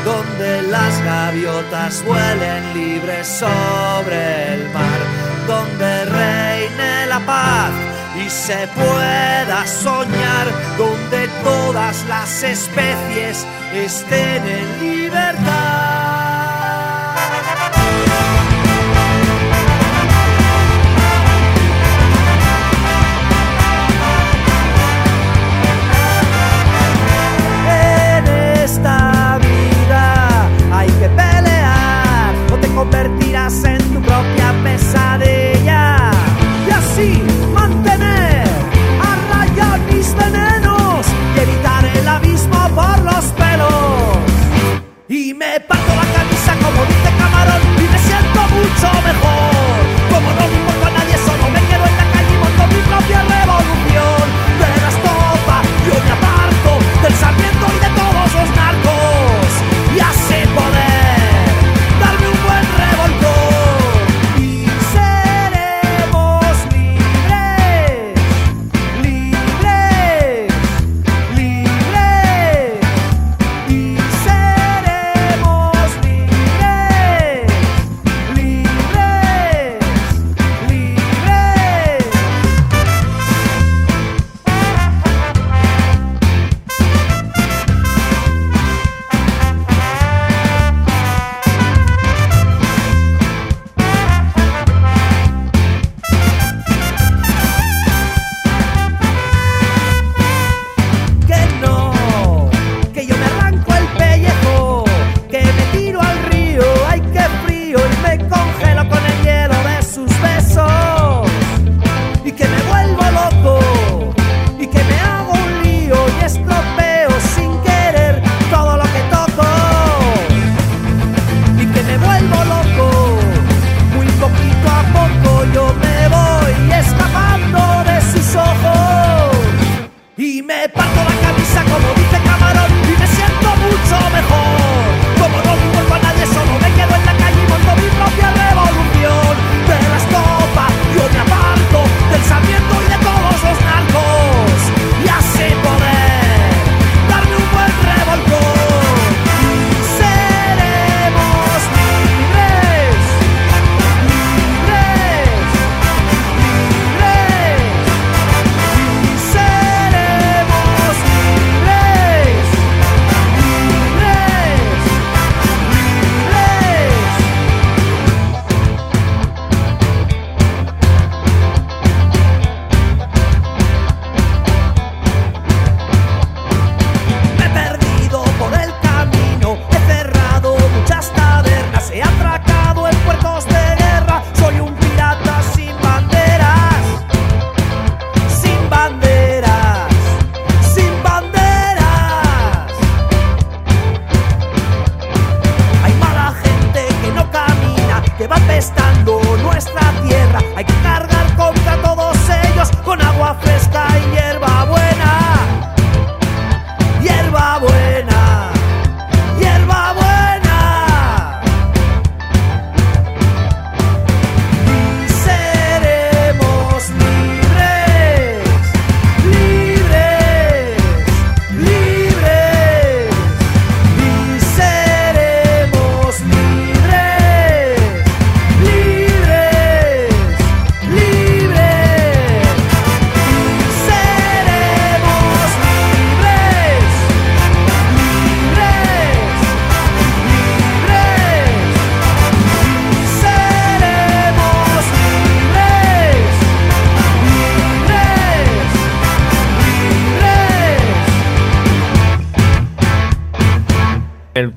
[0.05, 5.01] donde las gaviotas vuelen libres sobre el mar,
[5.47, 7.86] donde reine la paz
[8.25, 10.47] y se pueda soñar,
[10.79, 16.05] donde todas las especies estén en libertad.
[48.87, 49.36] mucho mejor.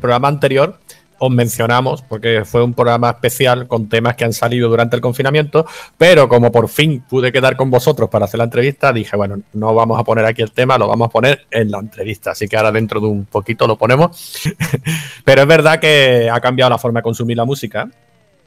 [0.09, 0.75] Programa anterior
[1.19, 5.65] os mencionamos, porque fue un programa especial con temas que han salido durante el confinamiento,
[5.97, 9.75] pero como por fin pude quedar con vosotros para hacer la entrevista, dije, bueno, no
[9.75, 12.55] vamos a poner aquí el tema, lo vamos a poner en la entrevista, así que
[12.57, 14.41] ahora dentro de un poquito lo ponemos.
[15.25, 17.87] pero es verdad que ha cambiado la forma de consumir la música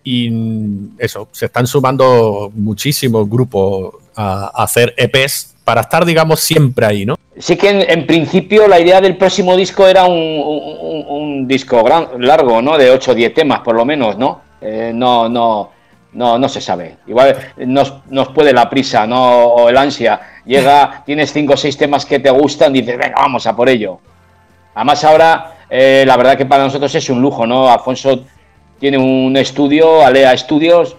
[0.03, 6.41] y mm, eso, se están sumando muchísimos grupos a, a hacer EPs para estar, digamos,
[6.41, 7.17] siempre ahí, ¿no?
[7.39, 11.83] Sí que en, en principio la idea del próximo disco era un, un- un disco
[11.83, 12.77] gran, largo, ¿no?
[12.77, 14.41] De 8 o 10 temas, por lo menos, ¿no?
[14.61, 15.71] Eh, no, no,
[16.13, 16.97] no, no se sabe.
[17.07, 17.37] Igual
[17.67, 19.45] nos, nos puede la prisa, ¿no?
[19.47, 20.21] O el ansia.
[20.45, 23.99] Llega, tienes 5 o 6 temas que te gustan, dices, venga, vamos a por ello.
[24.75, 27.71] Además ahora, eh, la verdad que para nosotros es un lujo, ¿no?
[27.71, 28.25] Alfonso
[28.79, 30.97] tiene un estudio, Alea Studios,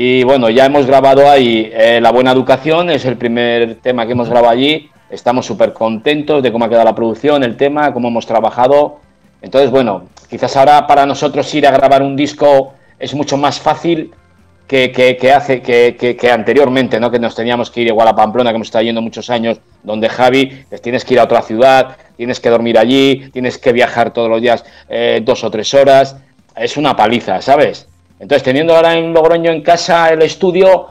[0.00, 4.12] y bueno, ya hemos grabado ahí eh, La Buena Educación, es el primer tema que
[4.12, 4.88] hemos grabado allí.
[5.10, 9.00] Estamos súper contentos de cómo ha quedado la producción, el tema, cómo hemos trabajado.
[9.42, 14.12] Entonces, bueno, quizás ahora para nosotros ir a grabar un disco es mucho más fácil
[14.68, 17.10] que, hace que anteriormente, ¿no?
[17.10, 20.08] Que nos teníamos que ir igual a Pamplona, que hemos estado yendo muchos años, donde
[20.08, 24.12] Javi, pues tienes que ir a otra ciudad, tienes que dormir allí, tienes que viajar
[24.12, 26.14] todos los días eh, dos o tres horas.
[26.54, 27.88] Es una paliza, ¿sabes?
[28.20, 30.88] Entonces, teniendo ahora en Logroño en casa el estudio,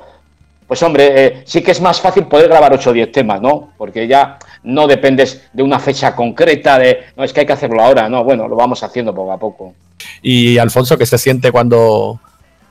[0.68, 3.74] pues hombre, eh, sí que es más fácil poder grabar 8 o 10 temas, ¿no?
[3.78, 7.82] Porque ya no dependes de una fecha concreta, de, no, es que hay que hacerlo
[7.82, 9.74] ahora, no, bueno, lo vamos haciendo poco a poco.
[10.22, 12.20] Y Alfonso, ¿qué se siente cuando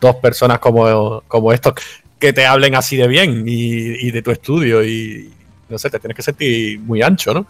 [0.01, 1.75] dos personas como, como estos
[2.19, 5.31] que te hablen así de bien y, y de tu estudio y
[5.69, 7.47] no sé, te tienes que sentir muy ancho, ¿no?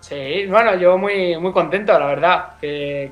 [0.00, 3.10] Sí, bueno, yo muy, muy contento, la verdad, que,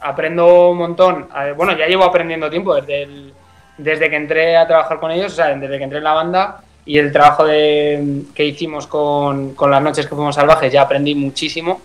[0.00, 1.28] aprendo un montón.
[1.56, 3.32] Bueno, ya llevo aprendiendo tiempo desde, el-
[3.76, 6.60] desde que entré a trabajar con ellos, o sea, desde que entré en la banda
[6.84, 11.14] y el trabajo de, que hicimos con, con las noches que fuimos salvajes, ya aprendí
[11.14, 11.80] muchísimo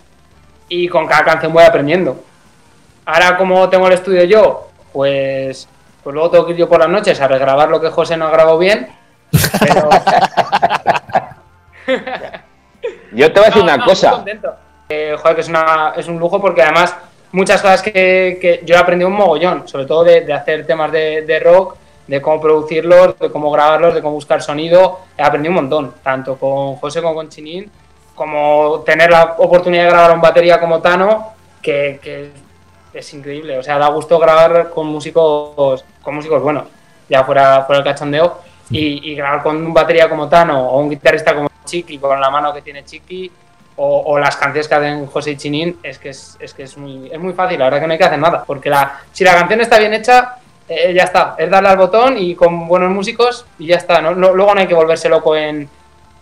[0.68, 2.22] y con cada canción voy aprendiendo.
[3.06, 5.68] Ahora, como tengo el estudio yo, pues,
[6.02, 8.30] pues luego tengo que ir yo por las noches a regrabar lo que José no
[8.30, 8.88] grabado bien.
[9.60, 9.88] Pero,
[13.12, 14.24] Yo te voy a decir No, una no, cosa.
[14.88, 16.96] Eh, joder, que es, una, es un lujo porque además
[17.34, 21.76] muchas cosas que, yo he aprendido un mogollón, sobre todo de, hacer temas de, rock,
[22.06, 25.00] de cómo producirlos, de cómo grabarlos, de cómo buscar sonido.
[25.18, 27.70] He aprendido un montón, tanto con José como con Chinín,
[28.14, 32.30] como tener la oportunidad de grabar un batería como Tano, que, que
[32.92, 33.58] es increíble.
[33.58, 36.64] O sea, da gusto grabar con músicos, con músicos buenos,
[37.08, 38.38] ya fuera, fuera el cachondeo,
[38.70, 42.30] y, y grabar con un batería como Tano o un guitarrista como Chiqui, con la
[42.30, 43.30] mano que tiene Chiqui,
[43.76, 46.76] o, o las canciones que hacen José y Chinín, es que es, es, que es,
[46.76, 49.24] muy, es muy fácil, la verdad que no hay que hacer nada, porque la, si
[49.24, 50.36] la canción está bien hecha,
[50.68, 54.14] eh, ya está, es darle al botón y con buenos músicos y ya está, ¿no?
[54.14, 55.68] Luego no hay que volverse loco en,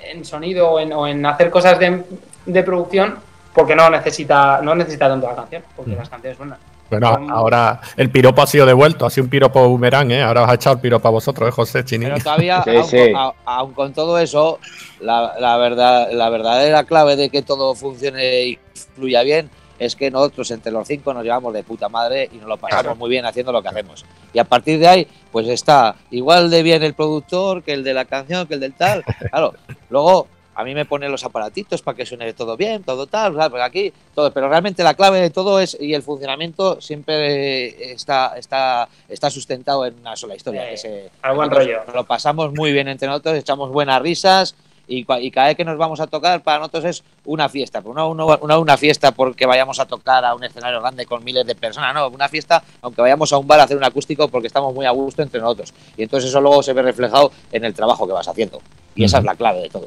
[0.01, 2.03] en sonido o en, o en hacer cosas de,
[2.47, 3.19] de producción
[3.53, 6.59] porque no necesita, no necesita tanto la canción, porque las canciones suenan.
[7.01, 10.23] Bueno, ahora el piropo ha sido devuelto, ha sido un piropo boomerang, ¿eh?
[10.23, 12.07] Ahora os ha echado el piropo a vosotros, ¿eh, José Chini?
[12.07, 13.13] Pero todavía, Sí, aun, sí.
[13.13, 14.59] Con, a- aun con todo eso,
[15.01, 18.59] la, la verdad, la verdadera clave de que todo funcione y
[18.95, 22.47] fluya bien es que nosotros entre los cinco nos llevamos de puta madre y nos
[22.47, 22.97] lo pasamos Claro.
[22.97, 24.05] muy bien haciendo lo que hacemos.
[24.33, 27.93] Y a partir de ahí, pues está igual de bien el productor que el de
[27.95, 29.03] la canción, que el del tal.
[29.31, 29.55] Claro,
[29.91, 33.33] luego a mí me ponen los aparatitos para que suene todo bien, todo tal.
[33.35, 37.93] Porque aquí todo, pero realmente la clave de todo es y el funcionamiento siempre eh,
[37.93, 40.69] está está está sustentado en una sola historia.
[40.71, 41.93] que se- al buen nosotros rollo.
[41.95, 44.55] Lo pasamos muy bien entre nosotros, echamos buenas risas
[44.89, 47.95] y, y cada vez que nos vamos a tocar para nosotros es una fiesta, pero
[47.95, 51.47] no una, una, una fiesta porque vayamos a tocar a un escenario grande con miles
[51.47, 54.49] de personas, no, una fiesta aunque vayamos a un bar a hacer un acústico porque
[54.49, 55.73] estamos muy a gusto entre nosotros.
[55.97, 58.61] Y entonces eso luego se ve reflejado en el trabajo que vas haciendo.
[58.95, 59.87] Y esa es la clave de todo.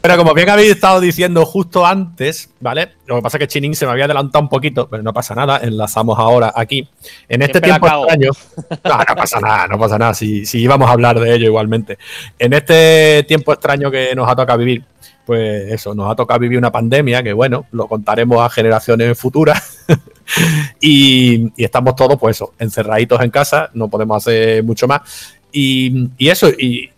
[0.00, 2.90] Pero como bien habéis estado diciendo justo antes, ¿vale?
[3.06, 5.34] Lo que pasa es que Chinín se me había adelantado un poquito, pero no pasa
[5.34, 6.88] nada, enlazamos ahora aquí.
[7.28, 8.30] En este Siempre tiempo extraño.
[8.84, 10.14] No, no pasa nada, no pasa nada.
[10.14, 11.98] Si, si íbamos a hablar de ello igualmente.
[12.38, 14.84] En este tiempo extraño que nos ha tocado vivir,
[15.26, 19.84] pues eso, nos ha tocado vivir una pandemia que, bueno, lo contaremos a generaciones futuras.
[20.80, 25.34] y, y estamos todos, pues eso, encerraditos en casa, no podemos hacer mucho más.
[25.52, 26.90] Y, y eso, y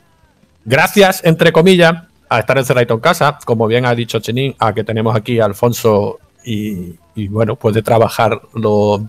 [0.64, 4.84] gracias, entre comillas, a estar encerradito en casa, como bien ha dicho Chenín, a que
[4.84, 9.00] tenemos aquí a Alfonso y, y, bueno, puede trabajar los,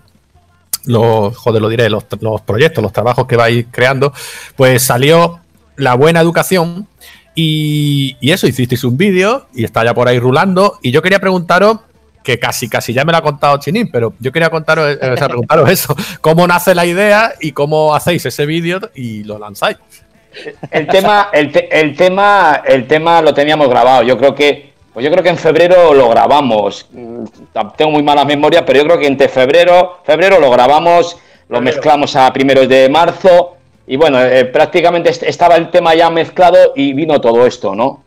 [0.84, 4.12] los, joder, lo diré, los, los proyectos, los trabajos que vais creando,
[4.56, 5.38] pues salió
[5.76, 6.88] la buena educación
[7.34, 11.20] y, y eso, hicisteis un vídeo y está ya por ahí rulando y yo quería
[11.20, 11.78] preguntaros
[12.24, 15.16] que casi, casi ya me lo ha contado Chinín, pero yo quería contaros, eh, o
[15.16, 19.78] sea, preguntaros eso, cómo nace la idea y cómo hacéis ese vídeo y lo lanzáis.
[20.70, 24.02] El tema, el, te- el tema, el tema lo teníamos grabado.
[24.02, 26.86] Yo creo que Pues yo creo que en febrero lo grabamos.
[26.92, 27.24] Mm,
[27.76, 31.14] Tengo muy mala memoria, pero yo creo que entre febrero, febrero lo grabamos,
[31.48, 31.60] lo Febrero.
[31.62, 33.56] mezclamos a primeros de marzo
[33.86, 38.02] y bueno, eh, prácticamente est- estaba el tema ya mezclado y vino todo esto, ¿no?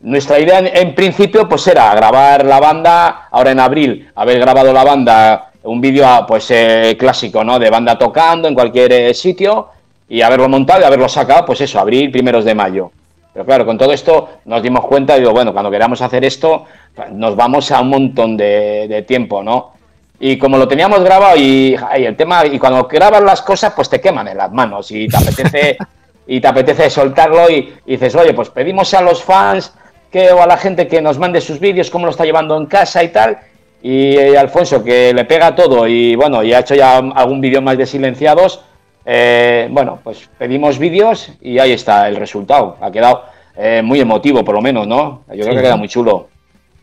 [0.00, 4.72] Nuestra idea en, en principio pues era grabar la banda ahora en abril, haber grabado
[4.72, 7.58] la banda, un vídeo ah, pues eh, clásico, ¿no?
[7.58, 9.68] De banda tocando en cualquier eh, sitio
[10.12, 12.90] y haberlo montado y haberlo sacado, pues eso, abril, primeros de mayo.
[13.32, 16.66] Pero claro, con todo esto nos dimos cuenta, digo, bueno, cuando queramos hacer esto,
[17.12, 19.72] nos vamos a un montón de, de tiempo, ¿no?
[20.20, 24.02] Y como lo teníamos grabado y, el tema, y cuando grabas las cosas, pues te
[24.02, 25.78] queman en las manos y te apetece,
[26.26, 29.72] y te apetece soltarlo y, y dices, oye, pues pedimos a los fans
[30.10, 32.66] que, o a la gente que nos mande sus vídeos, cómo lo está llevando en
[32.66, 33.38] casa y tal.
[33.80, 37.62] Y eh, Alfonso, que le pega todo y bueno, y ha hecho ya algún vídeo
[37.62, 38.62] más de silenciados,
[39.04, 42.76] eh, bueno, pues pedimos vídeos y ahí está el resultado.
[42.80, 43.24] Ha quedado
[43.56, 45.24] eh, muy emotivo, por lo menos, ¿no?
[45.34, 46.28] Yo creo que queda muy chulo.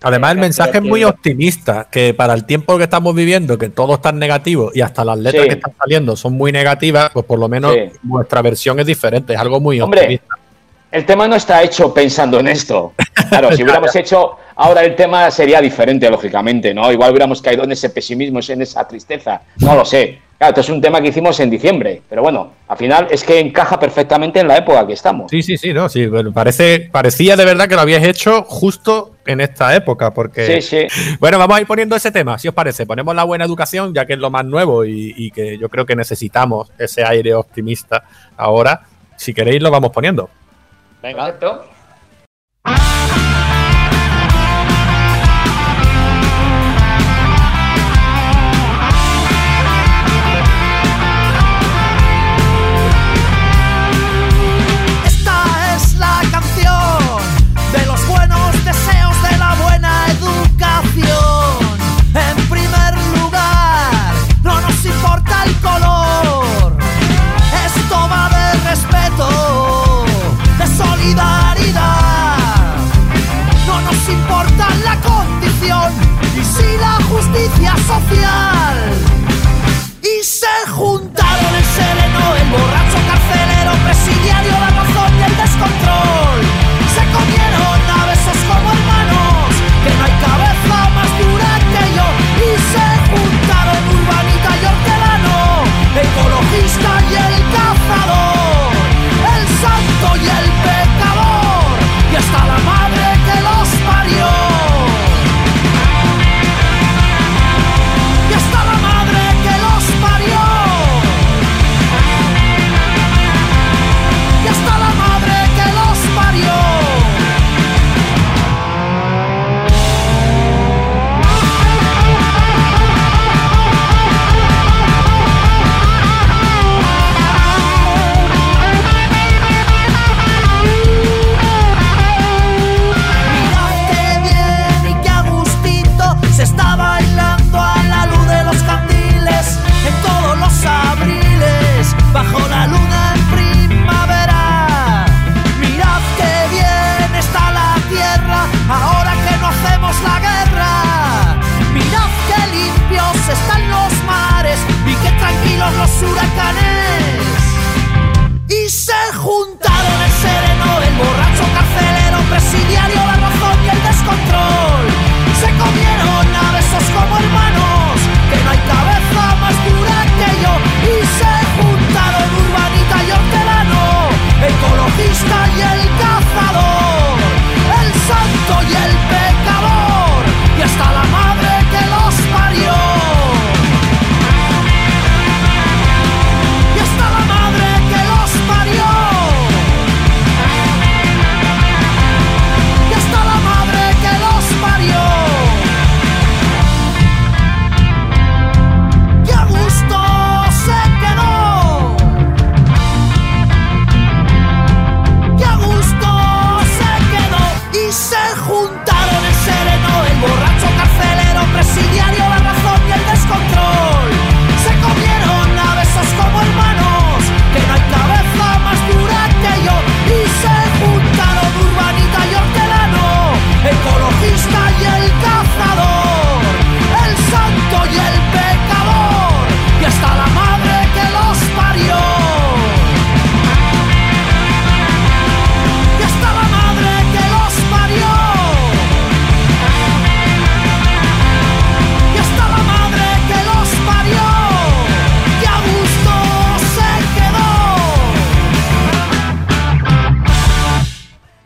[0.01, 3.95] Además, el mensaje es muy optimista, que para el tiempo que estamos viviendo, que todo
[3.95, 5.49] está en negativo y hasta las letras Sí.
[5.49, 7.91] que están saliendo son muy negativas, pues por lo menos Sí.
[8.03, 10.35] nuestra versión es diferente, es algo muy Hombre, optimista.
[10.91, 12.93] El tema no está hecho pensando en esto.
[13.29, 16.89] Claro, si hubiéramos hecho ahora el tema sería diferente, lógicamente, ¿no?
[16.91, 19.41] Igual hubiéramos caído en ese pesimismo, en esa tristeza.
[19.57, 20.19] No lo sé.
[20.39, 23.41] Claro, esto es un tema que hicimos en diciembre, pero bueno, al final es que
[23.41, 25.29] encaja perfectamente en la época que estamos.
[25.29, 29.17] Sí, sí, sí, no, sí, bueno, parece, parecía de verdad que lo habías hecho justo
[29.25, 30.61] en esta época, porque...
[30.61, 31.17] Sí, sí.
[31.19, 32.85] Bueno, vamos a ir poniendo ese tema, si os parece.
[32.85, 35.85] Ponemos la buena educación, ya que es lo más nuevo y, y que yo creo
[35.85, 38.05] que necesitamos ese aire optimista
[38.37, 38.83] ahora.
[39.17, 40.29] Si queréis, lo vamos poniendo.
[41.03, 41.25] Venga.
[41.25, 41.65] Perfecto.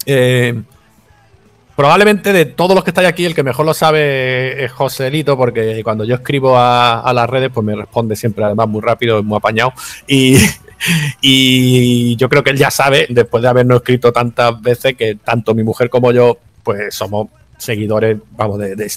[0.06, 0.62] Eh,
[1.76, 5.82] probablemente de todos los que estáis aquí, el que mejor lo sabe es Joselito, porque
[5.84, 9.38] cuando yo escribo a, a las redes, pues me responde siempre, además, muy rápido, muy
[9.38, 9.74] apañado.
[10.08, 10.38] Y,
[11.22, 15.54] y yo creo que él ya sabe, después de habernos escrito tantas veces, que tanto
[15.56, 17.28] mi mujer como yo, pues somos
[17.58, 18.90] seguidores, vamos, de-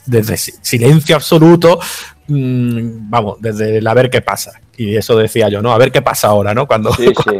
[0.63, 1.79] silencio absoluto,
[2.27, 4.61] mm, vamos, desde el a ver qué pasa.
[4.77, 5.73] Y eso decía yo, ¿no?
[5.73, 6.67] A ver qué pasa ahora, ¿no?
[6.67, 7.39] Cuando, Sí, sí.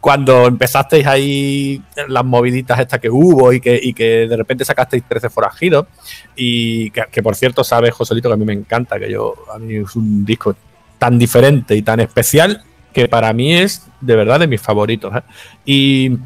[0.00, 5.86] Cuando empezasteis ahí las moviditas estas que hubo y que, de repente sacasteis 13 forajidos
[6.36, 9.76] y que, por cierto sabes Joselito que a mí me encanta que yo a mí
[9.76, 10.54] es un disco
[10.98, 12.62] tan diferente y tan especial
[12.92, 15.22] que para mí es de verdad de mis favoritos ¿eh?
[15.64, 16.18] y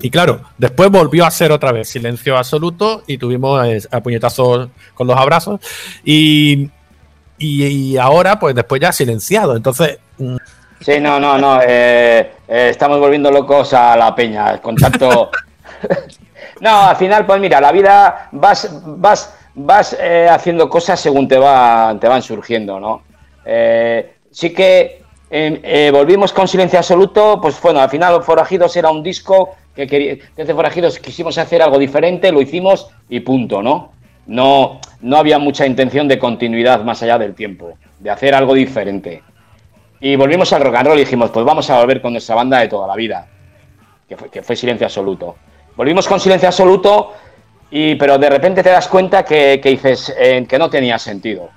[0.00, 4.68] y claro, después volvió a ser otra vez silencio absoluto y tuvimos eh, a puñetazos
[4.94, 5.60] con los abrazos
[6.04, 6.70] y,
[7.36, 9.56] y, y ahora pues después ya silenciado.
[9.56, 10.36] Entonces, mm,
[10.80, 11.60] Sí, no, no, no.
[11.62, 15.30] eh, eh, estamos volviendo locos a la peña con tanto.
[16.60, 21.36] no, al final, pues mira, la vida vas, vas, vas eh, haciendo cosas según te,
[21.36, 23.02] va, te van surgiendo, ¿no?
[23.44, 29.02] Eh, sí que eh, volvimos con Silencio Absoluto, pues bueno, al final Forajidos era un
[29.02, 33.92] disco que quería, desde Forajidos quisimos hacer algo diferente, lo hicimos y punto, ¿no?
[34.26, 39.22] No, no había mucha intención de continuidad más allá del tiempo, de hacer algo diferente.
[40.00, 42.60] Y volvimos al rock and roll y dijimos, pues vamos a volver con nuestra banda
[42.60, 43.26] de toda la vida,
[44.08, 45.36] que fue, que fue Silencio Absoluto.
[45.76, 47.12] Volvimos con Silencio Absoluto,
[47.70, 51.50] y, pero de repente te das cuenta que, que dices eh, que no tenía sentido.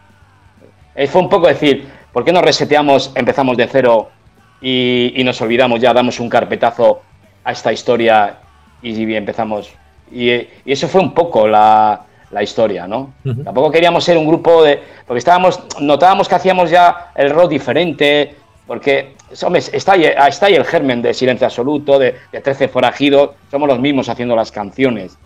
[0.96, 4.10] Eh, fue un poco decir, ¿por qué no reseteamos, empezamos de cero
[4.60, 7.02] y, y nos olvidamos ya, damos un carpetazo
[7.44, 8.39] a esta historia
[8.82, 9.72] y empezamos?
[10.12, 13.13] Y, y eso fue un poco la, la historia, ¿no?
[13.25, 13.43] Ujú.
[13.43, 14.79] Tampoco queríamos ser un grupo de.
[15.05, 18.36] Porque estábamos, notábamos que hacíamos ya el rock diferente,
[18.67, 23.32] porque, hombre, está ahí, está ahí el germen de Silencio Absoluto, de, de 13 Forajidos,
[23.49, 25.17] somos los mismos haciendo las canciones.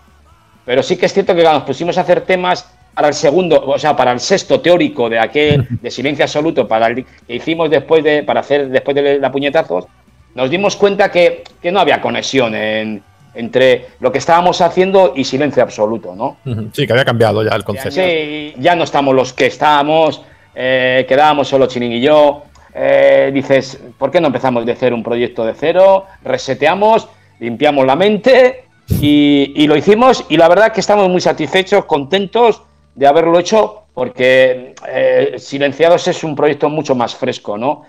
[0.66, 3.62] Pero sí que es cierto que cuando nos pusimos a hacer temas para el segundo,
[3.66, 7.70] o sea, para el sexto teórico de aquel, de Silencio Absoluto, para el que hicimos
[7.70, 9.86] después de, para hacer después de la puñetazos,
[10.34, 13.04] nos dimos cuenta que, que no había conexión en-
[13.36, 16.38] entre lo que estábamos haciendo y Silencio Absoluto, ¿no?
[16.74, 17.92] sí, que había cambiado ya el concepto.
[17.92, 20.22] Sí, ya no estamos los que estábamos,
[20.56, 22.44] eh, quedábamos solo Chining y yo.
[22.74, 26.06] eh, dices, ¿por qué no empezamos de hacer un proyecto de cero?
[26.24, 27.08] Reseteamos,
[27.40, 28.66] limpiamos la mente
[29.02, 30.26] y, y lo hicimos.
[30.30, 32.62] Y la verdad que estamos muy satisfechos, contentos
[32.96, 37.84] de haberlo hecho, porque eh, Silenciados es un proyecto mucho más fresco, ¿no?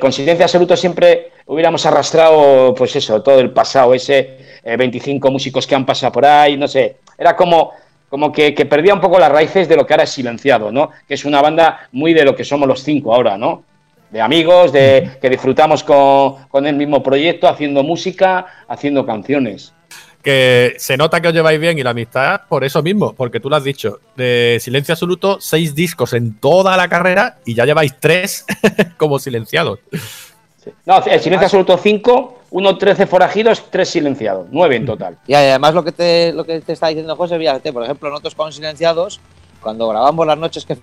[0.00, 4.36] Con Silencio Absoluto siempre hubiéramos arrastrado, pues eso, todo el pasado, ese
[4.68, 6.96] eh, 25 músicos que han pasado por ahí, no sé.
[7.16, 7.72] Era como,
[8.10, 10.90] como que, que perdía un poco las raíces de lo que ahora es Silenciado, ¿no?
[11.06, 13.62] Que es una banda muy de lo que somos los cinco ahora, ¿no?
[14.10, 19.72] De amigos, de que disfrutamos con, con el mismo proyecto, haciendo música, haciendo canciones.
[20.22, 23.48] que se nota que os lleváis bien y la amistad por eso mismo, porque tú
[23.48, 27.94] lo has dicho, de Silencio Absoluto, seis discos en toda la carrera y ya lleváis
[27.98, 28.44] tres
[28.98, 29.78] como silenciados.
[30.84, 35.18] No, el Silencio Absoluto 5, 1, 13 forajidos, 3 silenciados, 9 en total.
[35.26, 38.34] Y además lo que te, lo que te está diciendo José, fíjate, por ejemplo, nosotros
[38.34, 39.20] con Silenciados,
[39.60, 40.78] cuando grabamos las noches que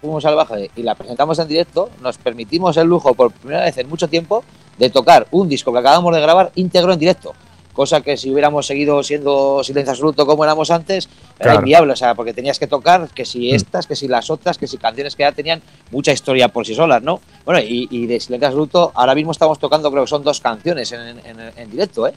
[0.00, 3.78] fuimos al Baje y la presentamos en directo, nos permitimos el lujo por primera vez
[3.78, 4.42] en mucho tiempo
[4.78, 7.34] de tocar un disco que acabamos de grabar íntegro en directo.
[7.76, 11.58] Cosa que si hubiéramos seguido siendo silencio absoluto como éramos antes, era Claro.
[11.60, 11.92] inviable.
[11.92, 13.54] O sea, porque tenías que tocar que si Mm.
[13.54, 15.60] estas, que si las otras, que si canciones que ya tenían
[15.90, 17.20] mucha historia por sí solas, ¿no?
[17.44, 20.90] Bueno, y, y de silencio absoluto, ahora mismo estamos tocando, creo que son dos canciones
[20.92, 22.14] en, en- en directo, ¿eh?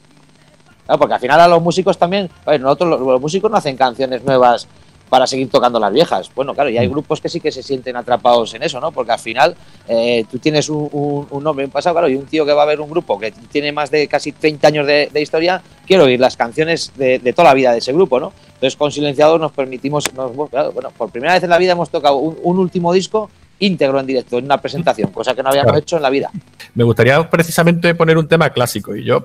[0.86, 3.58] Claro, porque al final a los músicos también, a ver, nosotros los, los músicos no
[3.58, 4.66] hacen canciones nuevas
[5.10, 6.30] para seguir tocando las viejas.
[6.34, 8.92] Bueno, claro, y hay grupos que sí que se sienten atrapados en eso, ¿no?
[8.92, 9.54] Porque al final
[9.88, 12.62] eh, tú tienes un, un, un nombre en pasado, claro, y un tío que va
[12.62, 16.02] a ver un grupo que tiene más de casi 30 años de, de historia, quiere
[16.04, 18.32] oír las canciones de, de toda la vida de ese grupo, ¿no?
[18.54, 22.16] Entonces con Silenciados nos permitimos, nos- bueno, por primera vez en la vida hemos tocado
[22.16, 25.82] un, un último disco íntegro en directo, en una presentación, cosa que no habíamos Claro.
[25.82, 26.30] hecho en la vida.
[26.74, 29.24] Me gustaría precisamente poner un tema clásico y yo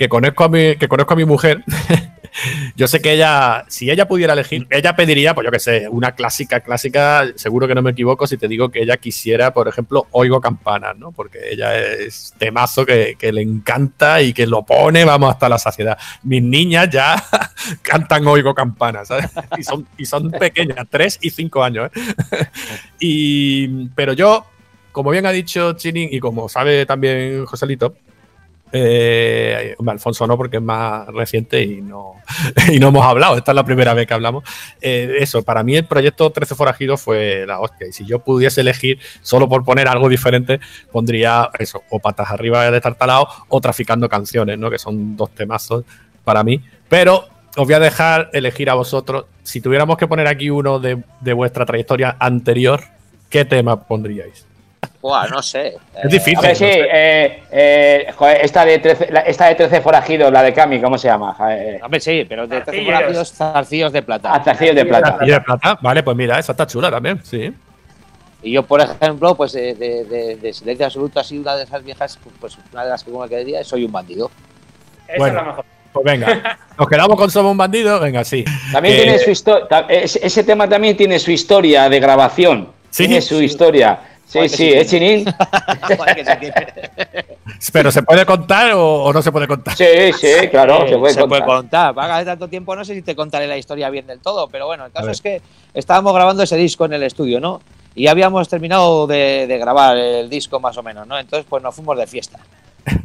[0.00, 1.62] que conozco a mi, que conozco a mi mujer,
[2.74, 6.12] yo sé que ella, si ella pudiera elegir, ella pediría, pues yo que sé, una
[6.12, 10.06] clásica, clásica, seguro que no me equivoco si te digo que ella quisiera, por ejemplo,
[10.12, 11.12] Oigo Campanas, ¿no?
[11.12, 15.58] Porque ella es temazo que, que le encanta y que lo pone, vamos, hasta la
[15.58, 15.98] saciedad.
[16.22, 17.22] Mis niñas ya
[17.82, 19.26] cantan Oigo Campanas, ¿sabes?
[19.58, 22.46] Y son, y son pequeñas, tres y cinco años, ¿eh?
[22.98, 24.46] y, pero yo,
[24.92, 27.96] como bien ha dicho Chinin y como sabe también Joselito,
[28.72, 32.14] eh, Alfonso no, porque es más reciente y no,
[32.72, 33.36] y no hemos hablado.
[33.36, 34.44] Esta es la primera vez que hablamos.
[34.80, 37.88] Eh, eso, para mí el proyecto 13 Forajidos fue la hostia.
[37.88, 40.60] Y si yo pudiese elegir, solo por poner algo diferente,
[40.92, 44.70] pondría eso, o Patas Arriba de Tartalao o Traficando Canciones, ¿no?
[44.70, 45.84] Que son dos temazos
[46.24, 46.62] para mí.
[46.88, 47.24] Pero
[47.56, 49.26] os voy a dejar elegir a vosotros.
[49.42, 52.82] Si tuviéramos que poner aquí uno de, de vuestra trayectoria anterior,
[53.28, 54.49] ¿qué tema pondríais?
[55.02, 55.76] Buah, no sé.
[56.02, 56.36] Es difícil.
[56.38, 56.88] A ver, sí, no sé.
[56.92, 60.98] eh, eh, joder, esta, de 13, la- esta de 13 forajidos, la de Cami, ¿cómo
[60.98, 61.34] se llama?
[61.52, 62.84] Eh, Hombre, sí, pero de Zarcillos.
[62.94, 64.30] forajidos, zarcillos de plata.
[64.34, 65.18] ah, Zarcillos de Plata.
[65.22, 65.78] ¿Y de plata?
[65.80, 67.50] Vale, pues mira, esa está chula también, sí.
[68.42, 71.82] Y yo, por ejemplo, pues de, de, de- de silencio absoluto, así una de esas
[71.82, 74.30] viejas, pues una de las que como que diría, soy un bandido.
[75.08, 75.38] Esa Bueno.
[75.38, 75.64] es la mejor.
[75.92, 77.98] Pues venga, nos quedamos con Somos un bandido.
[78.00, 78.44] Venga, sí.
[78.70, 79.66] También tiene su historia.
[79.88, 82.68] Ese tema también tiene su historia de grabación.
[82.90, 83.98] Sí, tiene su historia.
[84.02, 85.24] Sí, sí, sí ¿eh, se tiene.
[87.72, 89.76] Pero ¿se puede contar o, o no se puede contar?
[89.76, 89.84] Sí,
[90.18, 91.94] sí, claro, se puede se puede contar.
[91.94, 92.10] contar.
[92.12, 94.86] Hace tanto tiempo no sé si te contaré la historia bien del todo, pero bueno,
[94.86, 95.42] el caso es que
[95.74, 97.60] estábamos grabando ese disco en el estudio, ¿no?
[97.94, 101.18] Y habíamos terminado de, de grabar el disco más o menos, ¿no?
[101.18, 102.38] Entonces pues nos fuimos de fiesta.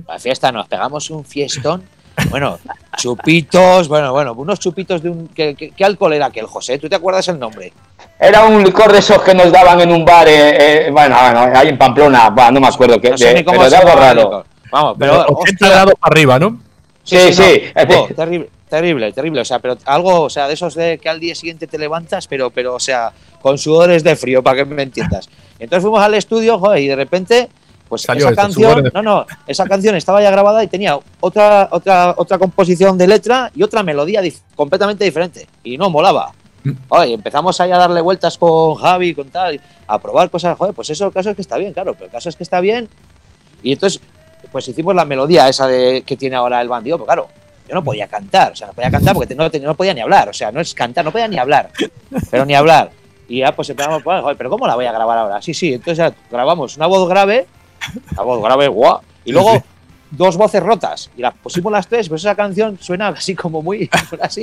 [0.08, 1.84] La fiesta nos pegamos un fiestón.
[2.30, 2.58] Bueno,
[2.96, 5.28] chupitos, bueno, bueno, unos chupitos de un...
[5.28, 6.78] ¿Qué, qué- qué alcohol era aquel, José?
[6.80, 7.74] ¿Tú te acuerdas el nombre?
[8.20, 11.58] Era un licor de esos que nos daban en un bar, eh, eh, bueno, bueno,
[11.58, 14.46] ahí en Pamplona, bueno, no me acuerdo qué, No sé de- pero de algo raro.
[14.72, 15.38] Vamos, Pero pero...
[15.40, 16.60] 80 hostia, grados para arriba, ¿no?
[17.04, 17.62] Sí, sí.
[17.76, 18.02] no.
[18.02, 19.42] Oh, terrible, terrible, terrible.
[19.42, 22.28] O sea, pero algo, o sea, de esos de que al día siguiente te levantas,
[22.28, 25.30] pero, pero, o sea, con sudores de frío, para que me entiendas.
[25.60, 27.48] Entonces fuimos al estudio, joder, y de repente,
[27.88, 30.98] pues Salió esa eso, canción, de no, no, esa canción estaba ya grabada y tenía
[31.20, 35.48] otra, otra, otra composición de letra y otra melodía dif- completamente diferente.
[35.64, 36.32] Y no molaba.
[36.90, 40.90] Oye, empezamos ahí a darle vueltas con Javi, con tal, a probar cosas, joder, pues
[40.90, 42.90] eso el caso es que está bien, claro, pero el caso es que está bien.
[43.62, 44.02] Y entonces,
[44.52, 47.28] pues hicimos la melodía esa de que tiene ahora el bandido, pero claro,
[47.68, 50.30] yo no podía cantar, o sea, no podía cantar porque no, no podía ni hablar,
[50.30, 51.72] o sea, no es cantar, no podía ni hablar,
[52.32, 52.92] pero ni hablar.
[53.28, 55.42] Y ya pues empezamos, pues, joder, pero ¿cómo la voy a grabar ahora?
[55.42, 57.48] Sí, sí, entonces ya grabamos una voz grave,
[58.16, 59.64] la voz grave, guau, y luego.
[60.12, 63.90] Dos voces rotas, y las pusimos las tres, pues esa canción suena así como muy,
[64.22, 64.42] así,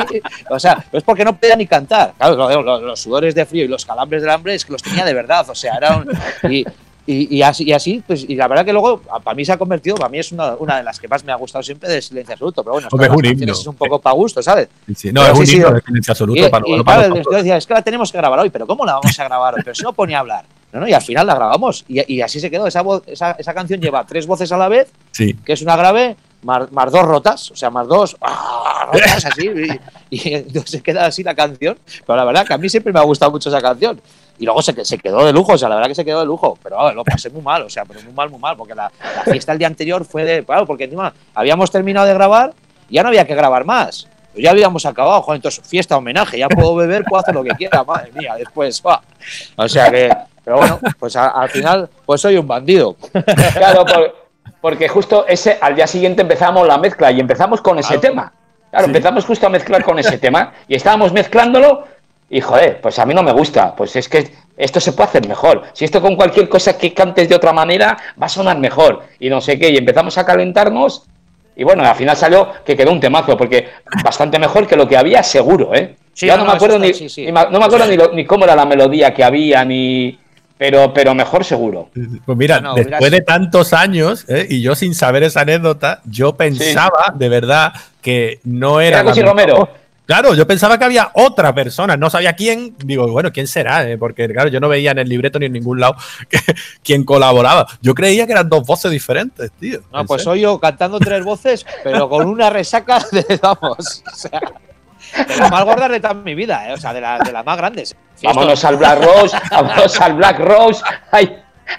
[0.51, 3.65] o sea, es porque no podía ni cantar, claro, lo- lo- los, sudores de frío
[3.65, 6.09] y los calambres del hambre es que los tenía de verdad, o sea, era un,
[6.53, 6.65] y,
[7.07, 9.57] y, y así, y así, pues, y la verdad que luego, para mí se ha
[9.57, 12.01] convertido, para mí es una, una de las que más me ha gustado siempre de
[12.03, 13.53] Silencio Absoluto, pero bueno, Hombre, es un canciones himno.
[13.61, 14.69] es un poco para gusto, ¿sabes?
[14.87, 15.13] Sí, sí.
[15.13, 16.99] No, Pero es un sí, sí, himno yo- de silencio absoluto Y, para, y, para
[16.99, 17.33] claro, nosotros.
[17.33, 19.55] yo decía, es que la tenemos que grabar hoy, pero ¿cómo la vamos a grabar
[19.55, 19.63] hoy?
[19.65, 20.45] Pero si no ponía a hablar.
[20.73, 21.85] No, no, y al final la grabamos.
[21.87, 22.67] Y, y así se quedó.
[22.67, 25.35] Esa, voz, esa, esa canción lleva tres voces a la vez, Sí.
[25.45, 28.89] que es una grave, más, más dos rotas, o sea, más dos ¡ah!
[28.93, 29.51] rotas así.
[30.11, 31.79] Y, y entonces se queda así la canción.
[32.07, 34.01] Pero la verdad que a mí siempre me ha gustado mucho esa canción.
[34.39, 36.27] Y luego se, se quedó de lujo, o sea, la verdad que se quedó de
[36.27, 36.59] lujo.
[36.63, 38.91] Pero ah, lo pasé muy mal, o sea, pero muy mal, muy mal, porque la,
[39.17, 40.43] la fiesta el día anterior fue de.
[40.45, 42.55] Claro, porque encima habíamos terminado de grabar
[42.89, 44.09] y ya no había que grabar más.
[44.33, 47.51] Pues ya habíamos acabado, joder, entonces fiesta, homenaje, ya puedo beber, puedo hacer lo que
[47.51, 49.01] quiera, madre mía, después, ¡buah!
[49.57, 50.11] O sea que,
[50.45, 52.97] pero bueno, pues a- al final, pues soy un bandido.
[53.55, 54.17] Claro, por-
[54.61, 58.01] porque justo ese, al día siguiente empezamos la mezcla y empezamos con ese Claro.
[58.01, 58.33] tema.
[58.71, 61.85] Claro, empezamos justo a mezclar con ese tema y estábamos mezclándolo
[62.31, 63.75] y joder, pues a mí no me gusta.
[63.77, 65.63] Pues es que esto se puede hacer mejor.
[65.75, 69.29] Si esto con cualquier cosa que cantes de otra manera va a sonar mejor y
[69.29, 69.69] no sé qué.
[69.71, 71.03] Y empezamos a calentarnos
[71.55, 73.69] y bueno, al final salió que quedó un temazo porque
[74.03, 75.97] bastante mejor que lo que había seguro, ¿eh?
[76.15, 77.27] Sí, ya no, me acuerdo ni, está- sí, sí.
[77.27, 80.19] ni ma- no me acuerdo ni, lo- ni cómo era la melodía que había ni
[80.63, 81.89] pero pero mejor seguro.
[82.25, 84.47] Pues mira, No, no, después mira, de tantos años, ¿eh?
[84.49, 89.01] y yo sin saber esa anécdota, yo pensaba de verdad que no era.
[89.01, 89.69] Era Romero.
[90.07, 92.77] Claro, yo pensaba que había otra persona, no sabía quién.
[92.85, 93.89] Digo, bueno, ¿quién será?
[93.89, 93.97] eh?
[93.99, 95.97] Porque, claro, yo no veía en el libreto ni en ningún lado
[96.29, 96.39] que-
[96.85, 97.67] quién colaboraba.
[97.81, 99.81] Yo creía que eran dos voces diferentes, tío.
[99.93, 104.15] No, ¿En pues soy yo cantando tres voces, pero con una resaca de, vamos, o
[104.17, 104.41] sea,
[105.29, 106.73] de las más gordas de toda mi vida, ¿eh?
[106.73, 107.97] o sea, de, la- de las más grandes.
[108.23, 111.37] Vámonos al Black Rose, vámonos al Black Rose, ay,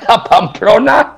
[0.07, 1.17] a Pamplona,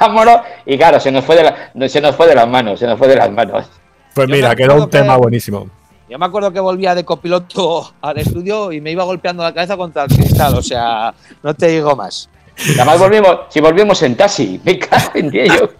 [0.00, 0.40] vámonos.
[0.66, 2.98] Y claro, se nos fue de la- se nos fue de las manos, se nos
[2.98, 3.66] fue de las manos.
[4.14, 5.68] Pues yo mira, quedó un que- tema buenísimo.
[6.08, 9.76] Yo me acuerdo que volvía de copiloto al estudio y me iba golpeando la cabeza
[9.76, 12.28] contra el cristal, o sea, no te digo más.
[12.56, 15.70] Y además volvimos, si volvimos en taxi, me cago en ello.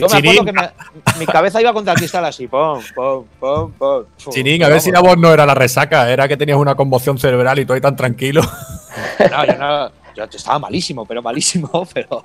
[0.00, 0.70] Yo me acuerdo que me-
[1.18, 4.04] mi cabeza iba contra el cristal así, pum, pum, pum, pum.
[4.30, 7.18] Chinín, a ver si la voz no era la resaca, era que tenías una conmoción
[7.18, 8.42] cerebral y tú ahí tan tranquilo.
[9.30, 12.24] No, yo no, yo estaba malísimo, pero malísimo, pero...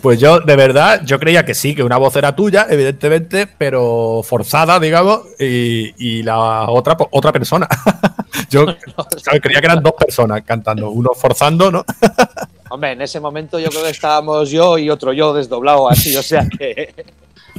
[0.00, 4.22] Pues yo, de verdad, yo creía que sí, que una voz era tuya, evidentemente, pero
[4.24, 7.68] forzada, digamos, y, y la otra, pues, otra persona.
[8.50, 8.64] yo
[9.42, 11.84] creía que eran dos personas cantando, uno forzando, ¿no?
[12.70, 16.22] Hombre, en ese momento yo creo que estábamos yo y otro yo desdoblado así, o
[16.22, 16.94] sea que...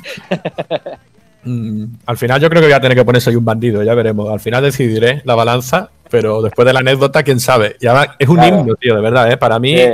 [1.41, 3.93] Mm, al final yo creo que voy a tener que poner soy un bandido, ya
[3.93, 4.30] veremos.
[4.30, 7.78] Al final decidiré la balanza, pero después de la anécdota, quién sabe.
[7.80, 8.60] Y además, es un Claro.
[8.60, 9.38] himno, tío, de verdad, ¿eh?
[9.38, 9.88] Para mí, Sí.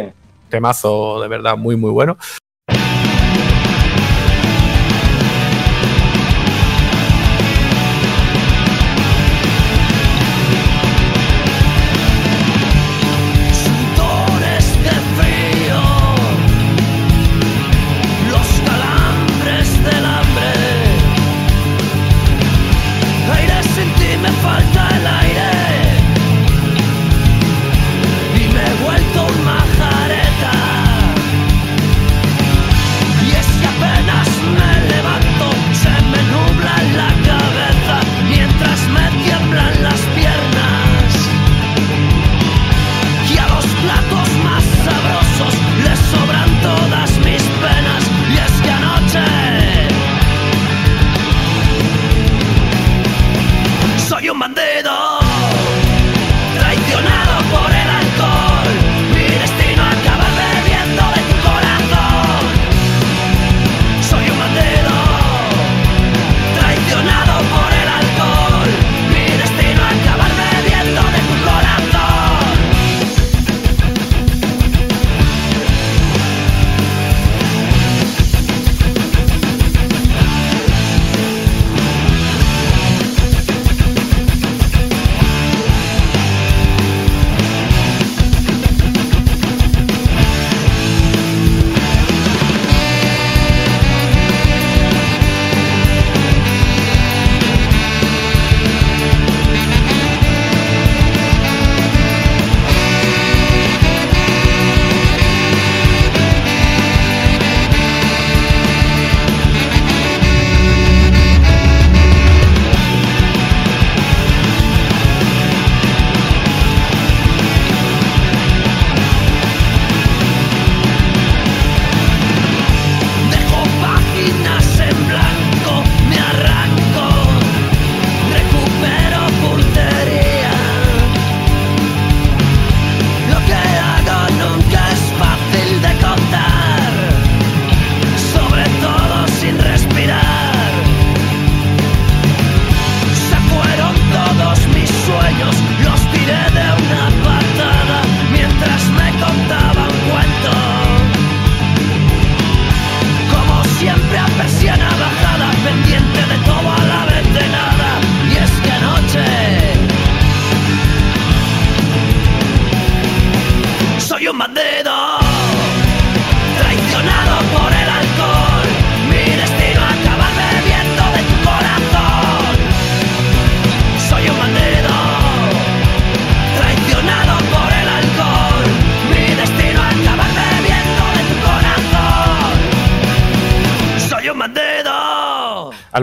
[0.49, 2.17] temazo de verdad muy, muy bueno.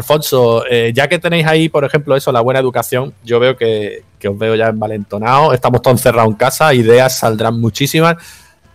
[0.02, 4.02] Alfonso, eh, ya que tenéis ahí, por ejemplo, eso, la buena educación, yo veo que,
[4.18, 8.16] que os veo ya envalentonados, estamos todos encerrados en casa, ideas saldrán muchísimas.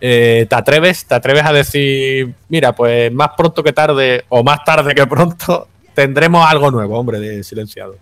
[0.00, 1.06] Eh, ¿Te atreves?
[1.06, 5.68] ¿Te atreves a decir, mira, pues más pronto que tarde, o más tarde que pronto,
[5.94, 7.96] tendremos algo nuevo, hombre, de silenciado?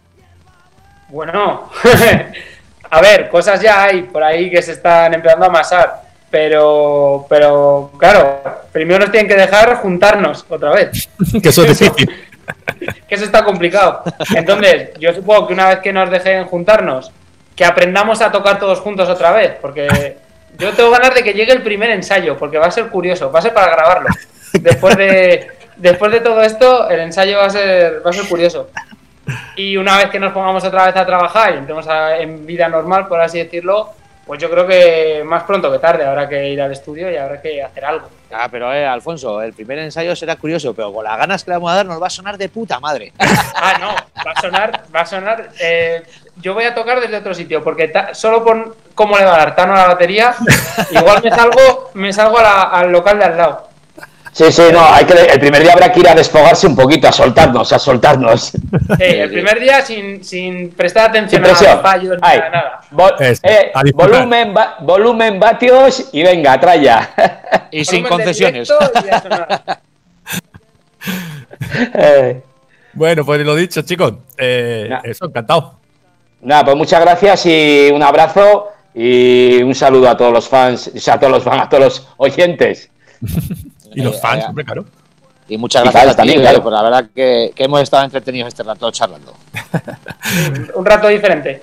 [1.09, 1.71] Bueno,
[2.91, 7.93] a ver, cosas ya hay por ahí que se están empezando a amasar, pero, pero
[7.97, 11.09] claro, primero nos tienen que dejar juntarnos otra vez,
[11.43, 12.11] que eso es difícil.
[13.09, 14.03] Que eso está complicado.
[14.35, 17.13] Entonces, yo supongo que una vez que nos dejen juntarnos,
[17.55, 20.17] que aprendamos a tocar todos juntos otra vez, porque
[20.59, 23.39] yo tengo ganas de que llegue el primer ensayo, porque va a ser curioso, va
[23.39, 24.09] a ser para grabarlo.
[24.53, 28.71] Después de, después de todo esto, el ensayo va a ser, va a ser curioso.
[29.57, 31.87] Y una vez que nos pongamos otra vez a trabajar y entremos
[32.19, 33.93] en vida normal, por así decirlo,
[34.27, 37.41] pues yo creo que más pronto que tarde habrá que ir al estudio y habrá
[37.41, 38.09] que hacer algo.
[38.33, 41.57] Ah, pero eh, Alfonso, el primer ensayo será curioso, pero con las ganas que le
[41.57, 43.13] vamos a dar nos va a sonar de puta madre.
[43.59, 43.89] Ah, no,
[44.27, 45.49] va a sonar, va a sonar.
[45.61, 46.03] eh,
[46.37, 49.39] yo voy a tocar desde otro sitio, porque ta- solo por cómo le va a
[49.39, 50.35] dar Tano a la batería,
[50.91, 53.66] igual me salgo, me salgo a la- al local de al lado.
[54.37, 57.09] Sí, sí, no, hay que, el primer día habrá que ir a desfogarse un poquito,
[57.09, 58.49] a soltarnos, a soltarnos.
[58.51, 58.59] Sí,
[58.99, 61.73] el primer día sin, sin prestar atención Sin a presión.
[61.73, 62.41] los fallos Ay.
[62.53, 62.81] nada.
[62.93, 67.15] Vol- Eso, eh, a volumen, va- volumen, vatios y venga, traya.
[67.71, 68.69] Y sin Volumen concesiones.
[68.69, 68.73] y.
[71.95, 72.43] Eh,
[72.93, 74.13] Bueno, pues lo dicho, chicos.
[74.37, 75.01] eh, Ya.
[75.05, 75.77] eso, encantado.
[76.43, 80.99] nada, pues muchas gracias y un abrazo y un saludo a todos los fans, o
[80.99, 82.91] sea, a todos los fans, a todos los oyentes.
[83.97, 84.85] Y los Eh, fans, hombre, claro.
[85.49, 86.63] Y muchas Y gracias ti, también, claro, claro.
[86.63, 89.35] pues la verdad que, que hemos estado entretenidos este rato charlando.
[90.75, 91.63] Un rato diferente.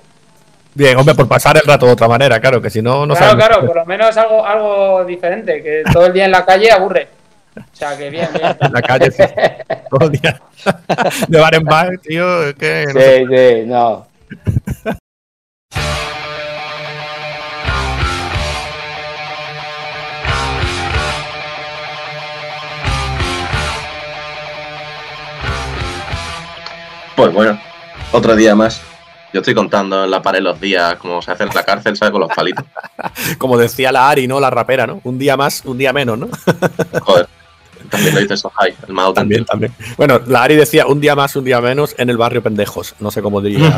[0.75, 3.31] Bien, hombre, por pasar el rato de otra manera, claro, que si no, no claro,
[3.31, 3.47] sabemos.
[3.47, 7.09] claro, por lo menos algo, algo diferente, que todo el día en la calle aburre.
[7.55, 8.57] O sea, que bien, bien.
[8.59, 9.23] En la calle, sí,
[9.89, 10.41] todo el día.
[11.27, 12.85] De bar en bar, tío, es que.
[12.87, 13.17] no sé.
[13.19, 13.25] Sí,
[13.61, 14.07] sí, no.
[27.15, 27.59] Pues bueno,
[28.11, 28.81] otro día más.
[29.33, 32.11] Yo estoy contando en la pared los días, como se hace en la cárcel, ¿sabes?
[32.11, 32.65] Con los palitos.
[33.39, 34.39] Como decía la Ari, ¿no?
[34.39, 35.01] La rapera, ¿no?
[35.03, 36.29] Un día más, un día menos, ¿no?
[37.01, 37.27] Joder.
[37.89, 39.73] También lo dice Sohai, el más También, también.
[39.97, 42.95] Bueno, la Ari decía un día más, un día menos en el barrio pendejos.
[42.99, 43.75] No sé cómo diría.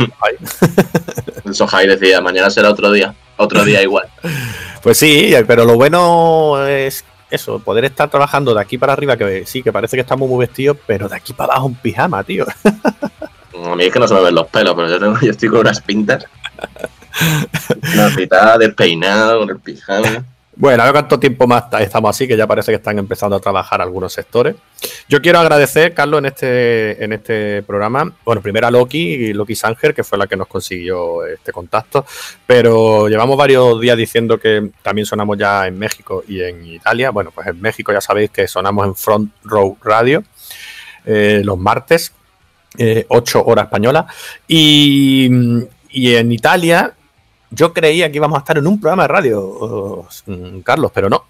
[1.43, 3.15] El Sohai decía, mañana será otro día.
[3.37, 4.07] Otro día igual.
[4.83, 9.45] Pues sí, pero lo bueno es eso, poder estar trabajando de aquí para arriba, que
[9.45, 12.45] sí, que parece que estamos muy vestidos, pero de aquí para abajo un pijama, tío.
[13.63, 15.49] A mí es que no se me ven los pelos, pero yo, tengo, yo estoy
[15.49, 16.25] con unas pintas.
[17.93, 20.25] Una pintada despeinado, con el pijama.
[20.57, 23.35] Bueno, a ver cuánto tiempo más ta- estamos así, que ya parece que están empezando
[23.35, 24.55] a trabajar algunos sectores.
[25.09, 29.93] Yo quiero agradecer, Carlos, en este, en este programa, bueno, primero a Loki, Loki Sanger,
[29.93, 32.05] que fue la que nos consiguió este contacto,
[32.47, 37.09] pero llevamos varios días diciendo que también sonamos ya en México y en Italia.
[37.11, 40.23] Bueno, pues en México ya sabéis que sonamos en Front Row Radio
[41.05, 42.13] eh, los martes,
[42.77, 44.07] eh, 8 horas española,
[44.47, 45.29] y,
[45.89, 46.93] y en Italia
[47.55, 51.23] yo creía que íbamos a estar en un programa de radio, mm, Carlos, pero no.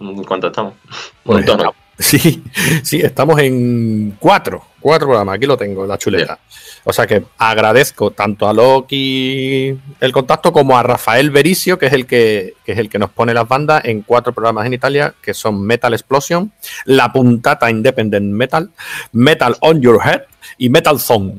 [0.00, 0.74] ¿En cuánto estamos?
[1.22, 2.44] Pues estamos- sí,
[2.84, 5.34] sí, estamos en cuatro, cuatro programas.
[5.34, 6.38] Aquí lo tengo, la chuleta.
[6.84, 11.92] O sea que agradezco tanto a Loki el contacto como a Rafael Bericio, que es
[11.92, 15.12] el que, que es el que nos pone las bandas en cuatro programas en Italia,
[15.20, 16.52] que son Metal Explosion,
[16.84, 18.70] La Puntata Independent Metal,
[19.12, 20.22] Metal on Your Head
[20.56, 21.36] y Metal Zone.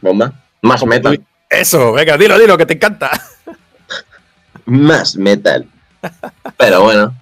[0.00, 0.32] Bomba.
[0.62, 1.20] Más metal.
[1.50, 3.10] Eso, venga, dilo, dilo, que te encanta.
[4.66, 5.66] Más metal.
[6.56, 7.12] Pero bueno.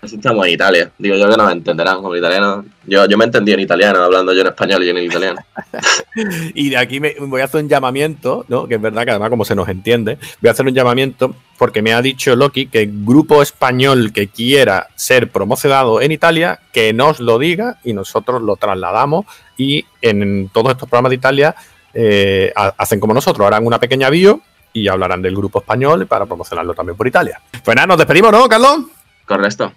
[0.00, 0.90] Así estamos en Italia.
[0.98, 2.64] Digo yo que no me entenderán como italiano.
[2.86, 5.40] Yo, yo me entendí en italiano, hablando yo en español y en italiano.
[6.54, 8.66] Y de aquí me, voy a hacer un llamamiento, ¿no?
[8.66, 11.82] Que es verdad que además como se nos entiende, voy a hacer un llamamiento porque
[11.82, 16.92] me ha dicho Loki que el grupo español que quiera ser promocionado en Italia, que
[16.92, 19.26] nos lo diga y nosotros lo trasladamos
[19.56, 21.54] y en todos estos programas de Italia
[21.94, 24.40] eh, ha- hacen como nosotros, harán una pequeña bio
[24.72, 27.40] y hablarán del grupo español para promocionarlo también por Italia.
[27.64, 28.80] Pues nada, nos despedimos, ¿no, Carlos?
[29.26, 29.72] Correcto.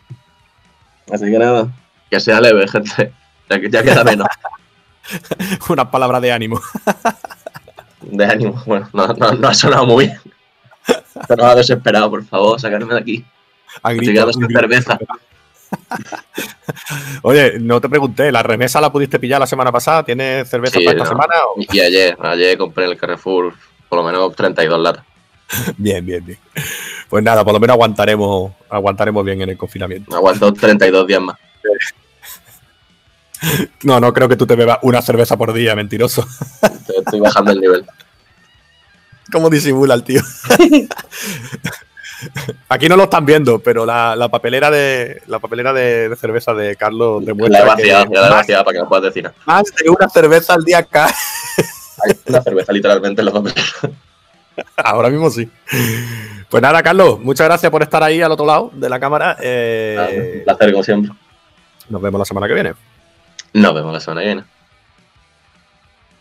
[1.11, 1.67] Así que nada.
[2.09, 3.13] Que sea leve, gente.
[3.49, 4.27] Ya, que- ya queda menos.
[5.69, 6.61] Unas palabras de ánimo.
[8.01, 8.61] De ánimo.
[8.65, 10.19] Bueno, no, no, no ha sonado muy bien.
[11.27, 13.25] Pero ha desesperado, por favor, sacarme de aquí.
[13.83, 14.97] A Estoy grito, quedando sin un grito.
[17.23, 20.03] Oye, no te pregunté, ¿la remesa la pudiste pillar la semana pasada?
[20.03, 21.09] ¿Tienes cerveza Sí, para esta no.
[21.21, 21.33] semana?
[21.45, 23.53] o- Y ayer, ayer compré en el Carrefour
[23.89, 25.05] por lo menos 32 latas.
[25.77, 26.39] Bien, bien, bien.
[27.09, 30.15] Pues nada, por lo menos aguantaremos, aguantaremos bien en el confinamiento.
[30.15, 31.37] Aguanto 32 días más.
[33.83, 36.23] No, no creo que tú te bebas una cerveza por día, mentiroso.
[36.61, 37.83] Estoy, estoy bajando el nivel.
[39.31, 40.21] ¿Cómo disimula el tío?
[42.69, 46.53] Aquí no lo están viendo, pero la, la papelera de la papelera de, de cerveza
[46.53, 49.31] de Carlos La demuestra he vaciado, que la más, vaciado para que no puedas decir
[49.45, 50.87] más de una cerveza al día.
[52.03, 53.73] Hay una cerveza literalmente en los papeles.
[54.75, 55.49] Ahora mismo sí.
[56.49, 59.37] Pues nada, Carlos, muchas gracias por estar ahí al otro lado de la cámara.
[59.41, 61.11] Eh, Un placer, como siempre.
[61.89, 62.73] nos vemos la semana que viene.
[63.53, 64.43] Nos vemos la semana que viene.